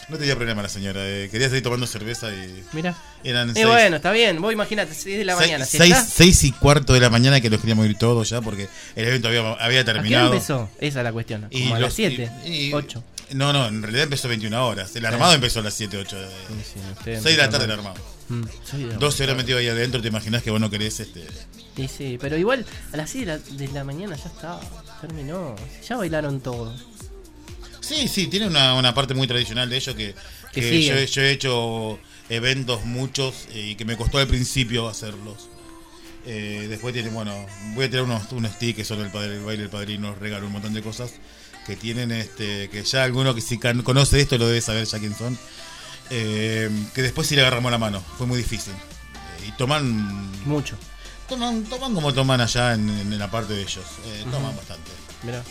[0.09, 0.99] No tenía problema la señora.
[1.07, 2.65] eh, quería seguir tomando cerveza y.
[2.73, 2.93] Mira.
[3.23, 4.41] Eran Y seis, bueno, está bien.
[4.41, 5.65] Vos imagínate, 6 de la seis- mañana.
[5.65, 8.41] si seis- estás- seis y cuarto de la mañana que los queríamos ir todos ya
[8.41, 10.33] porque el evento había, había ¿A qué terminado.
[10.33, 10.69] empezó?
[10.81, 11.47] Esa es la cuestión.
[11.49, 13.01] Y Como a los- las 7, y- y- 8.
[13.33, 14.95] No, no, en realidad empezó 21 horas.
[14.95, 16.17] El armado empezó a las 7, 8.
[16.47, 17.95] Sí, sí, ustedes 6 de la tarde el armado.
[18.29, 21.25] Mm, soy de- 12 horas metido ahí adentro, te imaginas que vos no querés este.
[21.75, 24.59] Sí, sí, pero igual a las 6 de la, de la mañana ya está.
[25.01, 25.55] Terminó.
[25.87, 26.75] Ya bailaron todo.
[27.79, 30.13] Sí, sí, tiene una, una parte muy tradicional de ello que,
[30.53, 30.87] Que que sigue.
[30.87, 35.49] yo, he- yo he hecho eventos muchos eh, y que me costó al principio hacerlos.
[36.25, 37.33] Eh, después tiene, bueno,
[37.73, 40.53] voy a tirar unos, unos stickers sobre el, padre, el baile del padrino, regalo un
[40.53, 41.13] montón de cosas
[41.65, 45.15] que tienen, este, que ya alguno que si conoce esto lo debe saber ya quién
[45.15, 45.37] son.
[46.09, 48.73] Eh, que después sí le agarramos la mano, fue muy difícil.
[48.73, 50.75] Eh, y toman, Mucho.
[51.29, 54.91] toman, toman como toman allá en, en la parte de ellos, eh, toman bastante.
[55.23, 55.43] Mirá.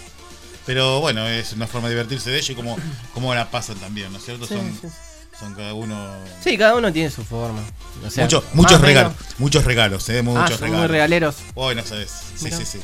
[0.66, 2.76] Pero bueno, es una forma de divertirse de ello y como,
[3.14, 4.46] como la pasan también, ¿no es cierto?
[4.46, 4.88] Sí, son, sí.
[5.38, 6.14] son cada uno.
[6.44, 7.62] Sí, cada uno tiene su forma.
[8.06, 10.18] O sea, Mucho- más muchos regalos, menos- muchos regalos, ¿eh?
[10.18, 10.78] Ah, Muchos son regalos.
[10.80, 11.36] muy regaleros.
[11.54, 12.10] Bueno, sabes.
[12.36, 12.56] Sí, Mirá.
[12.58, 12.80] sí, sí.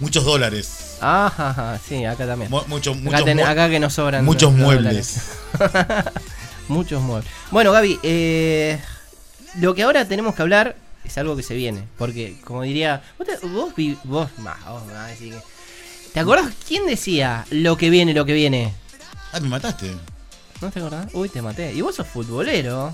[0.00, 0.96] Muchos dólares.
[1.00, 2.50] Ah, ajá, sí, acá también.
[2.50, 4.24] Mu- mucho- acá, muchos, ten- acá que nos sobran.
[4.24, 5.22] muchos muebles.
[6.68, 7.30] Muchos muebles.
[7.50, 8.78] Bueno, Gaby, eh,
[9.58, 11.84] lo que ahora tenemos que hablar es algo que se viene.
[11.96, 13.02] Porque, como diría.
[13.18, 15.40] Vos, te- vos, vi- vos, más, vos me vas a decir que-
[16.12, 18.74] ¿Te acordás quién decía lo que viene, lo que viene?
[19.32, 19.92] Ah, me mataste.
[20.60, 21.06] ¿No te acordás?
[21.12, 21.72] Uy, te maté.
[21.72, 22.92] Y vos sos futbolero.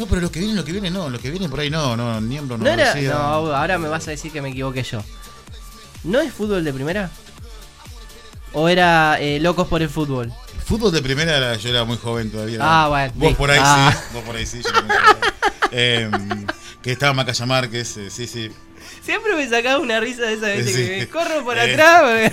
[0.00, 1.10] No, pero lo que viene, lo que viene, no.
[1.10, 2.18] Lo que viene por ahí, no, no.
[2.22, 2.64] Miembro no.
[2.64, 2.94] No era.
[2.94, 3.18] No,
[3.54, 5.04] ahora me vas a decir que me equivoqué yo.
[6.04, 7.10] ¿No es fútbol de primera?
[8.54, 10.32] ¿O era eh, locos por el fútbol?
[10.64, 12.58] Fútbol de primera, era- yo era muy joven todavía.
[12.62, 13.92] Ah, bueno, Vos por ahí Ah.
[13.94, 14.14] sí.
[14.14, 14.62] Vos por ahí sí.
[14.62, 14.70] yo.
[15.70, 16.46] Em,
[16.80, 18.50] que estaba Macaya Márquez, eh, sí, sí.
[19.04, 20.72] Siempre me sacaba una risa de esa vez Sí.
[20.74, 21.74] que me corro por Eh.
[21.74, 22.32] atrás.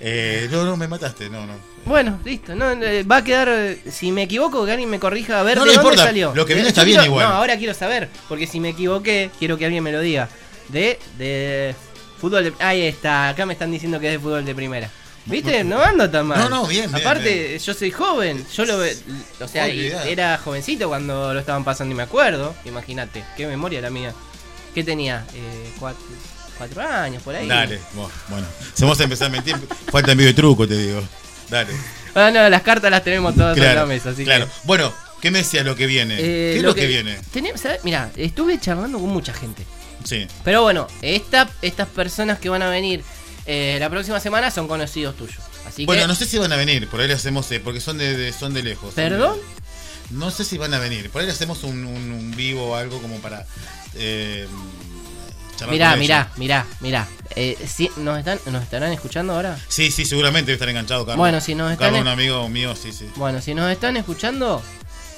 [0.00, 1.54] Eh, no, no, me mataste, no, no.
[1.84, 2.54] Bueno, listo.
[2.54, 3.48] No, eh, va a quedar.
[3.50, 6.04] eh, Si me equivoco, que alguien me corrija a ver No, de no dónde importa,
[6.06, 6.32] salió.
[6.34, 7.26] lo que viene está bien igual.
[7.28, 8.08] No, ahora quiero saber.
[8.28, 10.28] Porque si me equivoqué, quiero que alguien me lo diga.
[10.68, 10.98] De.
[11.16, 11.74] de
[12.20, 12.52] fútbol de.
[12.60, 13.30] Ahí está.
[13.30, 14.90] Acá me están diciendo que es de fútbol de primera.
[15.26, 15.62] ¿Viste?
[15.64, 16.38] No ando tan mal.
[16.38, 17.58] No, no, bien, Aparte, bien.
[17.58, 18.46] yo soy joven.
[18.54, 18.78] Yo lo.
[18.78, 18.96] ve-
[19.40, 22.54] O sea, era jovencito cuando lo estaban pasando y me acuerdo.
[22.64, 23.24] Imagínate.
[23.36, 24.14] Qué memoria la mía.
[24.74, 25.24] ¿Qué tenía?
[25.34, 26.02] Eh, cuatro,
[26.58, 27.46] cuatro años por ahí.
[27.48, 27.78] Dale,
[28.28, 28.46] bueno.
[28.74, 29.56] Si vamos a empezar a mentir,
[29.90, 31.02] falta envío de truco, te digo.
[31.48, 31.72] Dale.
[32.14, 34.10] Ah, no, las cartas las tenemos todas en la Claro, mesa.
[34.10, 34.46] Así claro.
[34.46, 34.52] que.
[34.64, 34.92] Bueno,
[35.22, 36.14] ¿qué me decía lo que viene?
[36.18, 36.18] Eh,
[36.52, 37.18] ¿Qué es lo que, viene?
[37.84, 39.64] Mira, estuve charlando con mucha gente.
[40.04, 40.26] Sí.
[40.44, 43.02] Pero bueno, esta, estas personas que van a venir
[43.46, 45.38] eh, la próxima semana son conocidos tuyos.
[45.66, 46.08] Así Bueno, que.
[46.08, 48.32] no sé si van a venir, por ahí le hacemos, eh, porque son de, de-
[48.32, 48.94] son de lejos.
[48.94, 49.38] de- ¿Perdón?
[50.10, 52.74] no sé si van a venir, por ahí le hacemos un, un- un vivo o
[52.76, 53.44] algo como para...
[53.94, 54.46] Eh,
[55.66, 57.08] Mirá, mirá, mirá, mirá.
[57.34, 59.58] Eh, sí, ¿nos, están, ¿Nos estarán escuchando ahora?
[59.68, 61.18] Sí, sí, seguramente estar enganchado, Carlos.
[61.18, 63.10] Bueno, si nos están Carlos, un amigo mío, sí, sí.
[63.16, 64.62] Bueno, si nos están escuchando,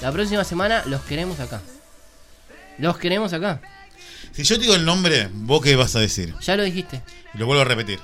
[0.01, 1.61] la próxima semana los queremos acá.
[2.77, 3.61] Los queremos acá.
[4.31, 6.33] Si yo te digo el nombre, ¿vos qué vas a decir?
[6.41, 7.01] Ya lo dijiste.
[7.33, 7.99] Lo vuelvo a repetir.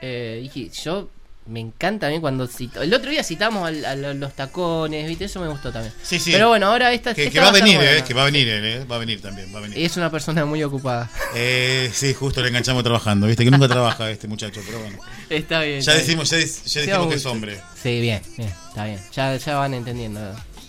[0.00, 1.10] Eh, dije, yo
[1.46, 2.82] me encanta también cuando cito.
[2.82, 5.24] El otro día citamos al- a, lo- los tacones, ¿viste?
[5.24, 5.92] Eso me gustó también.
[6.02, 6.30] Sí, sí.
[6.32, 7.14] Pero bueno, ahora esta.
[7.14, 8.98] Que, esta que va a venir, eh, que va a venir él, eh, va a
[8.98, 9.78] venir también, va a venir.
[9.78, 11.10] Es una persona muy ocupada.
[11.34, 14.98] Eh, sí, justo le enganchamos trabajando, viste que nunca trabaja este muchacho, pero bueno.
[15.30, 15.80] Está bien.
[15.80, 17.60] Ya está decimos, ya, ya dijimos que es hombre.
[17.82, 19.00] Sí, bien, bien, está bien.
[19.12, 20.20] Ya, ya van entendiendo.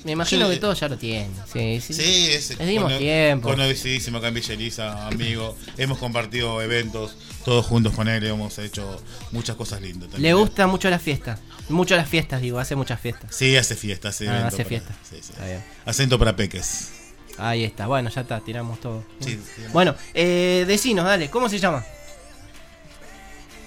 [0.04, 1.32] Me imagino que todos ya lo tienen.
[1.51, 1.93] Sí, sí.
[1.93, 3.47] Sí, es Les dimos tiempo.
[3.49, 5.56] Conocidísimo acá en Villa Elisa, amigo.
[5.78, 9.01] Hemos compartido eventos todos juntos con él, hemos hecho
[9.32, 10.10] muchas cosas lindas.
[10.10, 10.24] también.
[10.24, 11.39] Le gusta mucho la fiesta.
[11.70, 13.34] Mucho las fiestas, digo, hace muchas fiestas.
[13.34, 14.93] Sí, hace fiesta, hace Ah, hace para- fiesta.
[15.10, 15.32] sí, sí.
[15.32, 15.64] Está bien.
[15.86, 16.89] Acento para peques.
[17.38, 19.04] Ahí está, bueno, ya está, tiramos todo.
[19.22, 19.64] Sí, sí.
[19.72, 21.84] Bueno, eh, decinos, dale, ¿cómo se llama?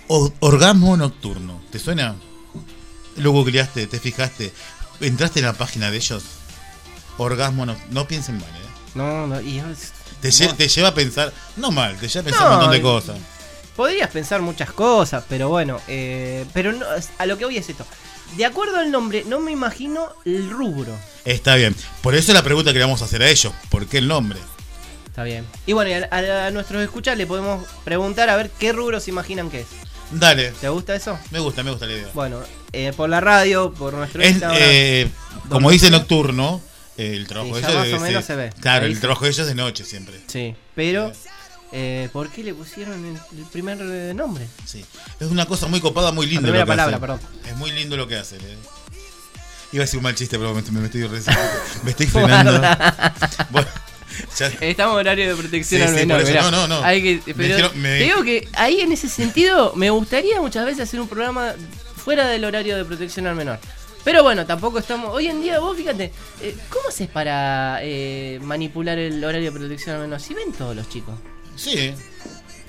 [0.08, 2.14] O- orgasmo nocturno, ¿te suena?
[3.16, 4.52] Lo googleaste, te fijaste,
[5.00, 6.22] entraste en la página de ellos.
[7.18, 8.68] Orgasmo no, no piensen mal, ¿eh?
[8.94, 9.62] No, no, y
[10.20, 12.72] Te, lle- te lleva a pensar, no mal, te lleva a pensar No, un montón
[12.72, 13.18] de cosas.
[13.74, 16.84] Podrías pensar muchas cosas, pero bueno, eh, pero no,
[17.18, 17.84] a lo que voy es esto.
[18.36, 20.94] De acuerdo al nombre, no me imagino el rubro.
[21.24, 21.74] Está bien.
[22.00, 23.52] Por eso la pregunta que le vamos a hacer a ellos.
[23.68, 24.38] ¿Por qué el nombre?
[25.06, 25.46] Está bien.
[25.66, 29.50] Y bueno, a- a nuestros escuchas le podemos preguntar a ver qué rubro se imaginan
[29.50, 29.66] que es.
[30.10, 30.52] Dale.
[30.60, 31.18] ¿Te gusta eso?
[31.30, 32.08] Me gusta, me gusta la idea.
[32.14, 32.40] Bueno,
[32.72, 34.58] eh, por la radio, por nuestro Es, Instagram.
[34.60, 35.10] eh,
[35.48, 35.90] como dice.
[35.90, 36.60] Nocturno,
[36.96, 38.52] eh, el trabajo Sí, de ellos más o debe menos ser- se ve.
[38.60, 40.20] Claro, Ahí el trabajo de ellos es de noche siempre.
[40.28, 41.12] Sí, pero
[41.72, 44.46] eh, ¿por qué le pusieron el, primer eh, nombre?
[44.64, 44.84] Sí.
[45.20, 46.42] Es una cosa muy copada, muy linda.
[46.42, 47.30] La primera lo que palabra, hacen.
[47.40, 47.50] perdón.
[47.50, 48.40] Es muy lindo lo que hacen.
[48.42, 48.56] eh.
[49.72, 51.08] Iba a decir un mal chiste, pero me, me estoy.
[51.82, 52.52] Me estoy frenando.
[53.50, 53.68] bueno,
[54.38, 56.82] ya- Estamos en horario de protección Sí, al menor, no, no, no.
[56.84, 60.64] Hay que, pero dijeron- me- te digo que ahí en ese sentido me gustaría muchas
[60.64, 61.54] veces hacer un programa
[61.96, 63.58] fuera del horario de protección al menor.
[64.04, 65.12] Pero bueno, tampoco estamos.
[65.12, 69.96] Hoy en día, vos fíjate, eh, ¿cómo haces para eh, manipular el horario de protección
[69.96, 70.22] al menos?
[70.22, 71.14] Si ven todos los chicos.
[71.56, 71.92] Sí,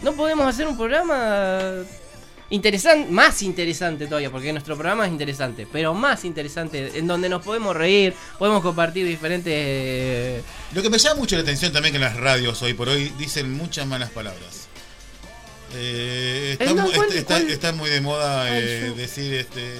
[0.01, 1.73] No podemos hacer un programa
[2.49, 7.43] interesante, más interesante todavía, porque nuestro programa es interesante, pero más interesante, en donde nos
[7.43, 9.53] podemos reír, podemos compartir diferentes.
[9.55, 10.41] eh,
[10.73, 13.11] Lo que me llama mucho la atención también que en las radios hoy por hoy
[13.17, 14.67] dicen muchas malas palabras.
[15.75, 17.51] Eh, está, no, mu- ¿cuál- está- está- cuál?
[17.51, 19.73] está muy de moda Ay, eh, decir este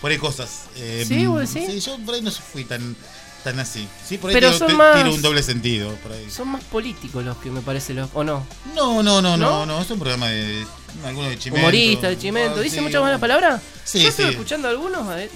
[0.00, 0.64] por ahí cosas.
[0.76, 1.70] Eh, ¿Sí, vos decís?
[1.72, 2.96] sí, yo por ahí no fui tan
[3.44, 3.86] tan así.
[4.04, 6.28] Sí, por ahí Pero tiro, son te- más- tiro un doble sentido por ahí.
[6.30, 8.08] son más políticos los que me parece los.
[8.14, 8.44] ¿O no?
[8.74, 9.66] No, no, no, ¿No?
[9.66, 10.66] no, es un programa de
[11.04, 11.60] algunos de Chimento.
[11.66, 12.58] Humoristas, de Chimento.
[12.58, 13.60] Ah, ¿Dice sí, muchas malas palabras?
[13.84, 14.30] Sí, Yo estoy sí.
[14.32, 15.06] escuchando algunos.
[15.08, 15.30] a ver,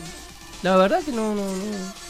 [0.63, 2.09] La verdad que no, no, no.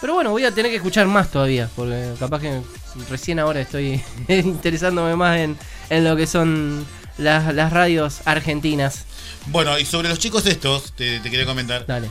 [0.00, 1.68] Pero bueno, voy a tener que escuchar más todavía.
[1.76, 2.60] Porque capaz que
[3.08, 5.56] recién ahora estoy interesándome más en,
[5.90, 6.84] en lo que son
[7.18, 9.04] las, las radios argentinas.
[9.46, 11.86] Bueno, y sobre los chicos estos, te, te quería comentar.
[11.86, 12.10] Dale.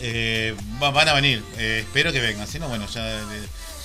[0.00, 2.46] Eh, va- van a venir, eh, espero que vengan.
[2.46, 3.20] Si no, bueno, ya,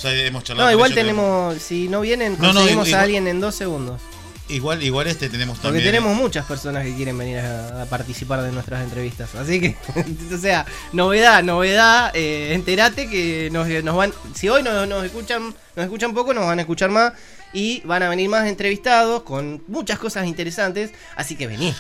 [0.04, 0.68] ya hemos charlado.
[0.68, 1.58] No, igual tenemos.
[1.62, 4.02] Si no vienen, No, no, conseguimos igual- a alguien en dos segundos.
[4.50, 5.86] Igual, igual este tenemos Porque también.
[5.86, 9.34] tenemos muchas personas que quieren venir a, a participar de nuestras entrevistas.
[9.36, 9.76] Así que,
[10.36, 12.12] o sea, novedad, novedad.
[12.14, 14.12] Eh, enterate que nos, nos van.
[14.36, 17.14] Si hoy nos, nos escuchan nos escuchan poco, nos van a escuchar más.
[17.54, 20.92] Y van a venir más entrevistados con muchas cosas interesantes.
[21.16, 21.74] Así que vení.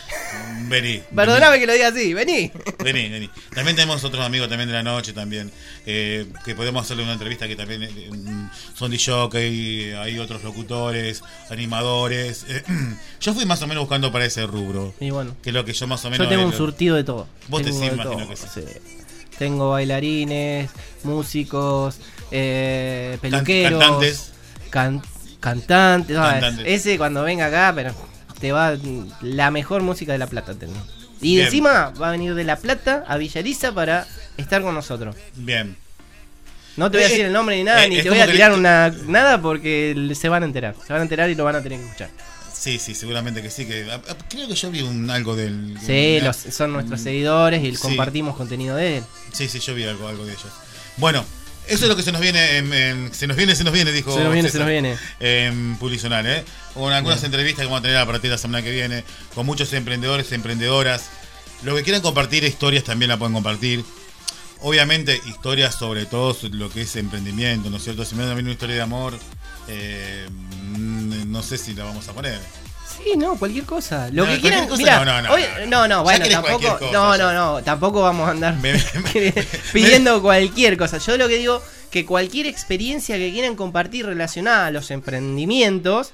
[0.67, 1.01] Vení.
[1.15, 2.51] Perdóname que lo diga así, vení.
[2.83, 3.29] Vení, vení.
[3.55, 5.49] También tenemos otros amigos también de la noche también.
[5.85, 11.23] eh, que podemos hacerle una entrevista que también eh, mm, son DJ, hay otros locutores,
[11.49, 12.45] animadores.
[12.49, 12.63] eh,
[13.21, 14.93] yo fui más o menos buscando para ese rubro.
[14.99, 16.25] Y bueno, Que es lo que yo más o menos.
[16.25, 17.27] yo tengo un eh, surtido de todo.
[17.47, 18.61] Vos te Tengo sí, de imagino todo, que sí.
[19.37, 20.69] Tengo bailarines,
[21.03, 21.97] músicos,
[22.31, 23.79] eh, peluqueros.
[23.79, 24.31] cantantes.
[24.69, 25.01] can-
[25.43, 26.65] no, Cantantes.
[26.65, 27.93] Ese cuando venga acá, pero
[28.39, 28.75] te va
[29.21, 30.53] la mejor música de La Plata.
[30.55, 30.73] tengo.
[31.21, 31.45] Y Bien.
[31.45, 35.15] encima va a venir de La Plata a Villariza para estar con nosotros.
[35.35, 35.75] Bien.
[36.77, 38.25] No te voy a Eh, decir el nombre ni nada, eh, ni te voy a
[38.31, 40.75] tirar una nada porque se van a enterar.
[40.85, 42.09] Se van a enterar y lo van a tener que escuchar.
[42.53, 43.65] Sí, sí, seguramente que sí.
[43.65, 43.85] Que,
[44.29, 45.77] creo que yo vi un, algo del.
[45.85, 47.81] Sí, una- los, son nuestros seguidores y Sí.
[47.81, 49.03] compartimos contenido de él.
[49.33, 50.47] Sí, sí, yo vi algo, algo de ellos.
[50.97, 51.25] Bueno,
[51.73, 53.91] eso es lo que se nos viene, en, en- se nos viene, se nos viene,
[53.91, 54.13] dijo.
[54.15, 54.97] Se nos viene, se nos viene.
[55.19, 56.43] En Publicional, ¿eh?
[56.73, 59.03] Con algunas entrevistas que vamos a tener a partir de la semana que viene,
[59.35, 61.05] con muchos emprendedores, emprendedoras.
[61.63, 63.83] Lo que quieran compartir, historias también la pueden compartir.
[64.63, 68.05] Obviamente, historias sobre todo lo que es emprendimiento, ¿no es cierto?
[68.05, 69.17] Si me dan una historia de amor,
[69.67, 72.39] eh, mm, no sé si la vamos a poner.
[73.03, 74.09] Sí, no, cualquier cosa.
[74.11, 74.67] Lo No, que quieran.
[74.67, 75.43] cosa, mira, no, no, no, hoy-
[75.89, 76.77] no, bueno, tampoco.
[76.79, 79.33] cosa, no, no, no, tampoco vamos a andar Me- me-
[79.73, 80.97] pidiendo cualquier cosa.
[80.99, 86.11] Yo lo que digo que cualquier experiencia que quieran compartir relacionada a los emprendimientos,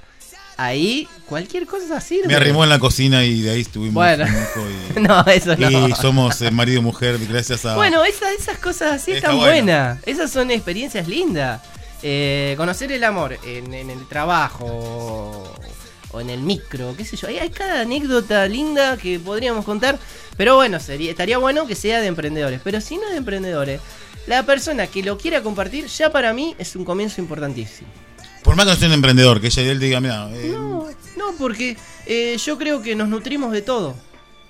[0.57, 2.27] ahí cualquier cosa sirve.
[2.27, 4.25] Me arrimó en la cocina y de ahí estuvimos Bueno.
[4.95, 5.87] y- No, eso no.
[5.87, 7.75] Y somos eh, marido y mujer gracias a...
[7.75, 9.51] Bueno, esas, esas cosas así Está están bueno.
[9.51, 9.99] buenas.
[10.07, 11.61] Esas son experiencias lindas.
[12.03, 15.43] Eh, conocer el amor en, en el trabajo
[16.17, 17.27] o en el micro, qué sé yo.
[17.27, 19.97] Hay, hay cada anécdota linda que podríamos contar.
[20.35, 22.59] Pero bueno, sería, estaría bueno que sea de emprendedores.
[22.63, 23.81] Pero si no es de emprendedores,
[24.27, 27.87] la persona que lo quiera compartir ya para mí es un comienzo importantísimo.
[28.43, 30.87] Por más que no sea un emprendedor, que y él diga, mira, eh, No,
[31.17, 33.95] no, porque eh, yo creo que nos nutrimos de todo.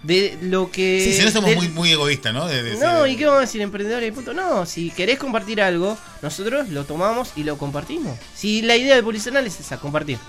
[0.03, 1.01] De lo que...
[1.03, 2.47] sí, si no somos del- muy, muy egoístas, ¿no?
[2.47, 4.33] De- de- No, de- ¿y qué vamos a decir emprendedores y punto?
[4.33, 8.15] No, si querés compartir algo, nosotros lo tomamos y lo compartimos.
[8.35, 10.19] Si la idea de Policional es esa, compartir.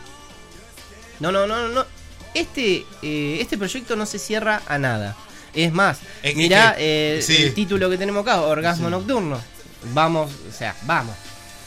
[1.21, 1.87] No, no, no, no, no.
[2.35, 5.17] Este, eh, este proyecto no se cierra a nada.
[5.55, 7.37] Es más, Es mirá que- eh, sí.
[7.43, 8.91] el título que tenemos acá, Orgasmo Sí.
[8.93, 9.41] Nocturno.
[9.95, 11.15] Vamos, o sea, vamos.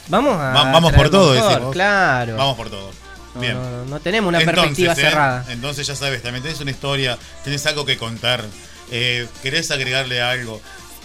[0.08, 0.52] Vamos a...
[0.52, 1.72] Va- vamos por todo, decimos.
[1.72, 2.36] Claro.
[2.36, 2.90] Vamos por todo.
[3.34, 3.54] No, Bien.
[3.54, 4.96] no, no, no tenemos una Entonces, perspectiva ¿eh?
[4.96, 5.44] cerrada.
[5.48, 8.44] Entonces ya sabes, también tenés una historia, tenés algo que contar,
[8.90, 10.60] eh, querés agregarle algo.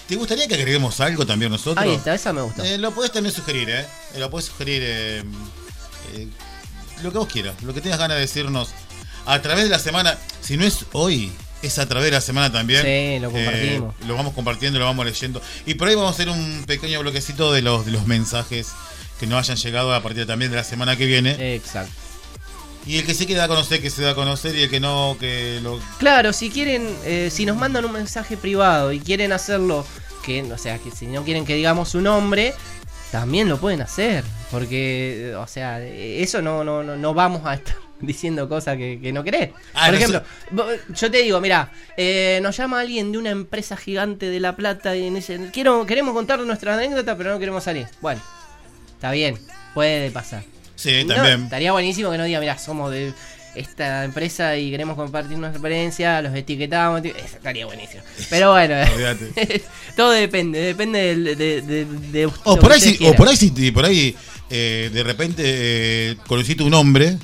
[0.08, 1.84] ¿Te gustaría que agreguemos algo también nosotros?
[1.84, 2.66] Ahí está, esa me gusta.
[2.66, 3.86] Eh, lo podés también sugerir, ¿eh?
[4.18, 4.82] Lo podés sugerir
[7.04, 8.70] lo que vos quieras, lo que tengas ganas de decirnos
[9.26, 10.18] a través de la semana.
[10.42, 11.32] Si no es hoy,
[11.62, 12.84] es a través de la semana también.
[12.84, 13.96] Sí, lo compartimos.
[13.96, 15.42] Eh, lo vamos compartiendo, lo vamos leyendo.
[15.66, 18.70] Y por ahí vamos a hacer un pequeño bloquecito de los, de los mensajes
[19.20, 21.56] que nos hayan llegado a partir también de la semana que viene.
[21.56, 21.94] Exacto.
[22.86, 24.80] Y el que se queda a conocer, que se da a conocer, y el que
[24.80, 25.78] no, que lo.
[26.00, 29.86] Claro, si quieren, eh, si nos mandan un mensaje privado y quieren hacerlo,
[30.24, 32.54] que, o sea, que si no quieren que digamos su nombre,
[33.12, 34.24] también lo pueden hacer.
[34.52, 38.78] Porque, eh, o sea, eh, eso no, no, no, no vamos a estar diciendo cosas
[38.78, 39.50] que, que no querés.
[39.74, 40.24] Ah, Por no ejemplo,
[40.94, 41.72] yo te digo, mira,
[42.42, 46.40] nos llama alguien de una empresa gigante de La Plata y dice, quiero, queremos contar
[46.40, 47.88] nuestra anécdota, pero no queremos salir.
[48.02, 48.22] Bueno,
[48.94, 49.38] está bien,
[49.74, 50.44] puede pasar.
[50.76, 51.44] Sí, No, también.
[51.46, 53.12] estaría buenísimo que no diga, mira, somos de
[53.60, 58.02] esta empresa y queremos compartir nuestra experiencia, los etiquetamos, eso estaría buenísimo.
[58.30, 58.76] Pero bueno,
[59.96, 63.72] todo depende, depende de, de, de, O lo por ahí, si- o por ahí, si-
[63.72, 64.16] por ahí
[64.50, 67.18] eh, de repente eh, conociste un hombre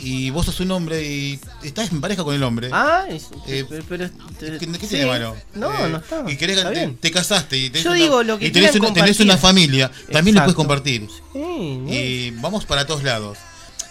[0.00, 2.70] y vos sos un hombre y estás en pareja con el hombre.
[2.72, 4.86] Ah, es- Eh, pero, ¿Qué, qué sí.
[4.88, 5.36] tiene malo?
[5.54, 6.24] No, Eh, no está.
[6.30, 6.96] Y querés, está te, bien.
[6.96, 9.90] te casaste y tenés, Yo una, digo lo que y tenés, una, tenés una familia,
[10.12, 11.08] también lo puedes compartir.
[11.32, 11.92] Sí, ¿no?
[11.92, 13.38] Y vamos para todos lados.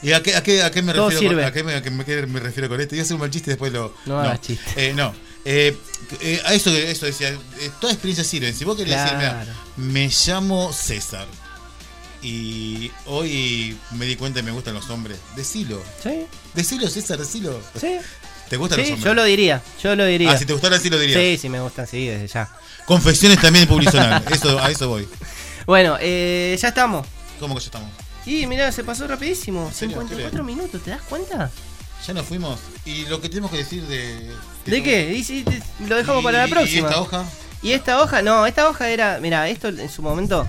[0.02, 1.32] ¿Y a qué, a qué, a qué me Todo refiero?
[1.32, 1.42] sirve.
[1.44, 2.96] Con, a, qué me, a qué me- refiero con esto?
[2.96, 3.94] Iba a hacer un mal chiste y después lo.
[4.06, 4.90] No hagas chiste.
[4.90, 5.14] Eh, no.
[5.46, 5.76] Eh,
[6.22, 7.34] eh, a eso, eso decía.
[7.82, 8.54] toda experiencia sirve.
[8.54, 9.52] Si vos querés decir, mira, Claro.
[9.78, 11.28] me llamo César.
[12.22, 15.18] Y hoy me di cuenta que me gustan los hombres.
[15.36, 15.82] Decilo.
[16.04, 17.60] Sí, Decilo, César, decilo.
[17.80, 17.98] sí.
[18.50, 19.06] ¿Te gustan los hombres?
[19.06, 20.32] yo lo diría, yo lo diría.
[20.32, 21.20] Ah, si te gustara, sí lo dirías.
[21.20, 22.50] Sí, sí, me gustan, sí, desde ya.
[22.86, 24.24] Confesiones también publicional.
[24.32, 25.08] Eso, a eso voy.
[25.68, 27.06] Bueno, eh, ya estamos.
[27.40, 27.90] ¿Cómo que ya estamos?
[28.26, 29.72] Y mirá, se pasó rapidísimo.
[29.72, 29.98] serio?
[30.00, 31.52] 54 minutos, ¿te das cuenta?
[32.08, 32.60] Ya nos fuimos.
[32.86, 34.32] ¿Y lo que tenemos que decir de.
[34.66, 35.14] ¿De qué?
[35.14, 36.88] Y si te- lo dejamos Y- para la y próxima.
[36.90, 37.26] esta hoja?
[37.62, 40.48] Y esta hoja, no, esta hoja era, mira, esto en su momento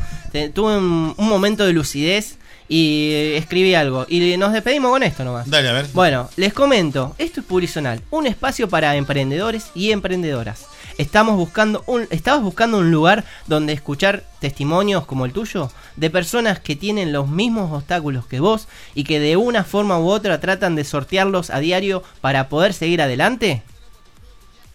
[0.55, 2.39] tuve un, un momento de lucidez
[2.70, 4.07] y eh, escribí algo.
[4.09, 5.51] Y nos despedimos con esto nomás.
[5.51, 5.87] Dale, a ver.
[5.93, 10.66] Bueno, les comento, esto es Publicional, un espacio para emprendedores y emprendedoras.
[10.97, 15.70] Estamos buscando un, ¿Estabas buscando un lugar donde escuchar testimonios como el tuyo?
[15.97, 20.09] De personas que tienen los mismos obstáculos que vos y que de una forma u
[20.09, 23.62] otra tratan de sortearlos a diario para poder seguir adelante?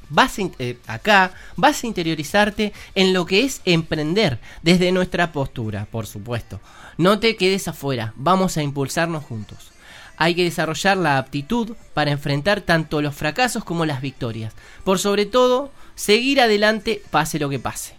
[0.09, 6.05] Vas eh, acá vas a interiorizarte en lo que es emprender desde nuestra postura, por
[6.07, 6.59] supuesto.
[6.97, 9.71] No te quedes afuera, vamos a impulsarnos juntos.
[10.17, 14.53] Hay que desarrollar la aptitud para enfrentar tanto los fracasos como las victorias.
[14.85, 17.95] Por sobre todo, seguir adelante pase lo que pase.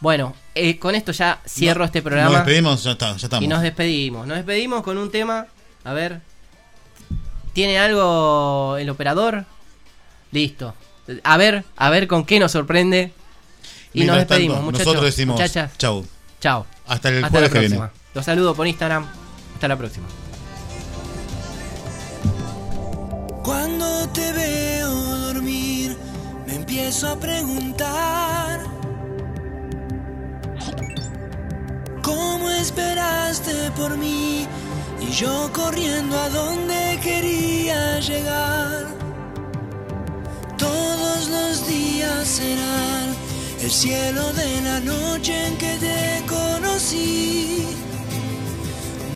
[0.00, 3.44] Bueno, eh, con esto ya cierro No- este Nos programa despedimos, ya, está, ya estamos.
[3.44, 4.26] y nos despedimos.
[4.26, 5.46] Nos despedimos con un tema.
[5.84, 6.20] A ver.
[7.52, 9.44] ¿Tiene algo el operador?
[10.32, 10.74] Listo.
[11.22, 13.12] A ver, a ver con qué nos sorprende.
[13.92, 14.86] Y Mientras nos despedimos, tanto, muchachos.
[14.86, 16.04] Nosotros decimos Muchachas, chau.
[16.40, 16.66] chao.
[16.86, 17.76] Hasta el Hasta la jueves que viene.
[17.76, 18.02] próxima.
[18.14, 19.06] Los saludo por Instagram.
[19.54, 20.06] Hasta la próxima.
[23.42, 25.96] Cuando te veo dormir,
[26.46, 28.60] me empiezo a preguntar
[32.02, 34.46] ¿Cómo esperaste por mí?
[35.00, 38.86] Y yo corriendo a donde quería llegar.
[40.58, 43.14] Todos los días serán
[43.60, 47.66] el cielo de la noche en que te conocí.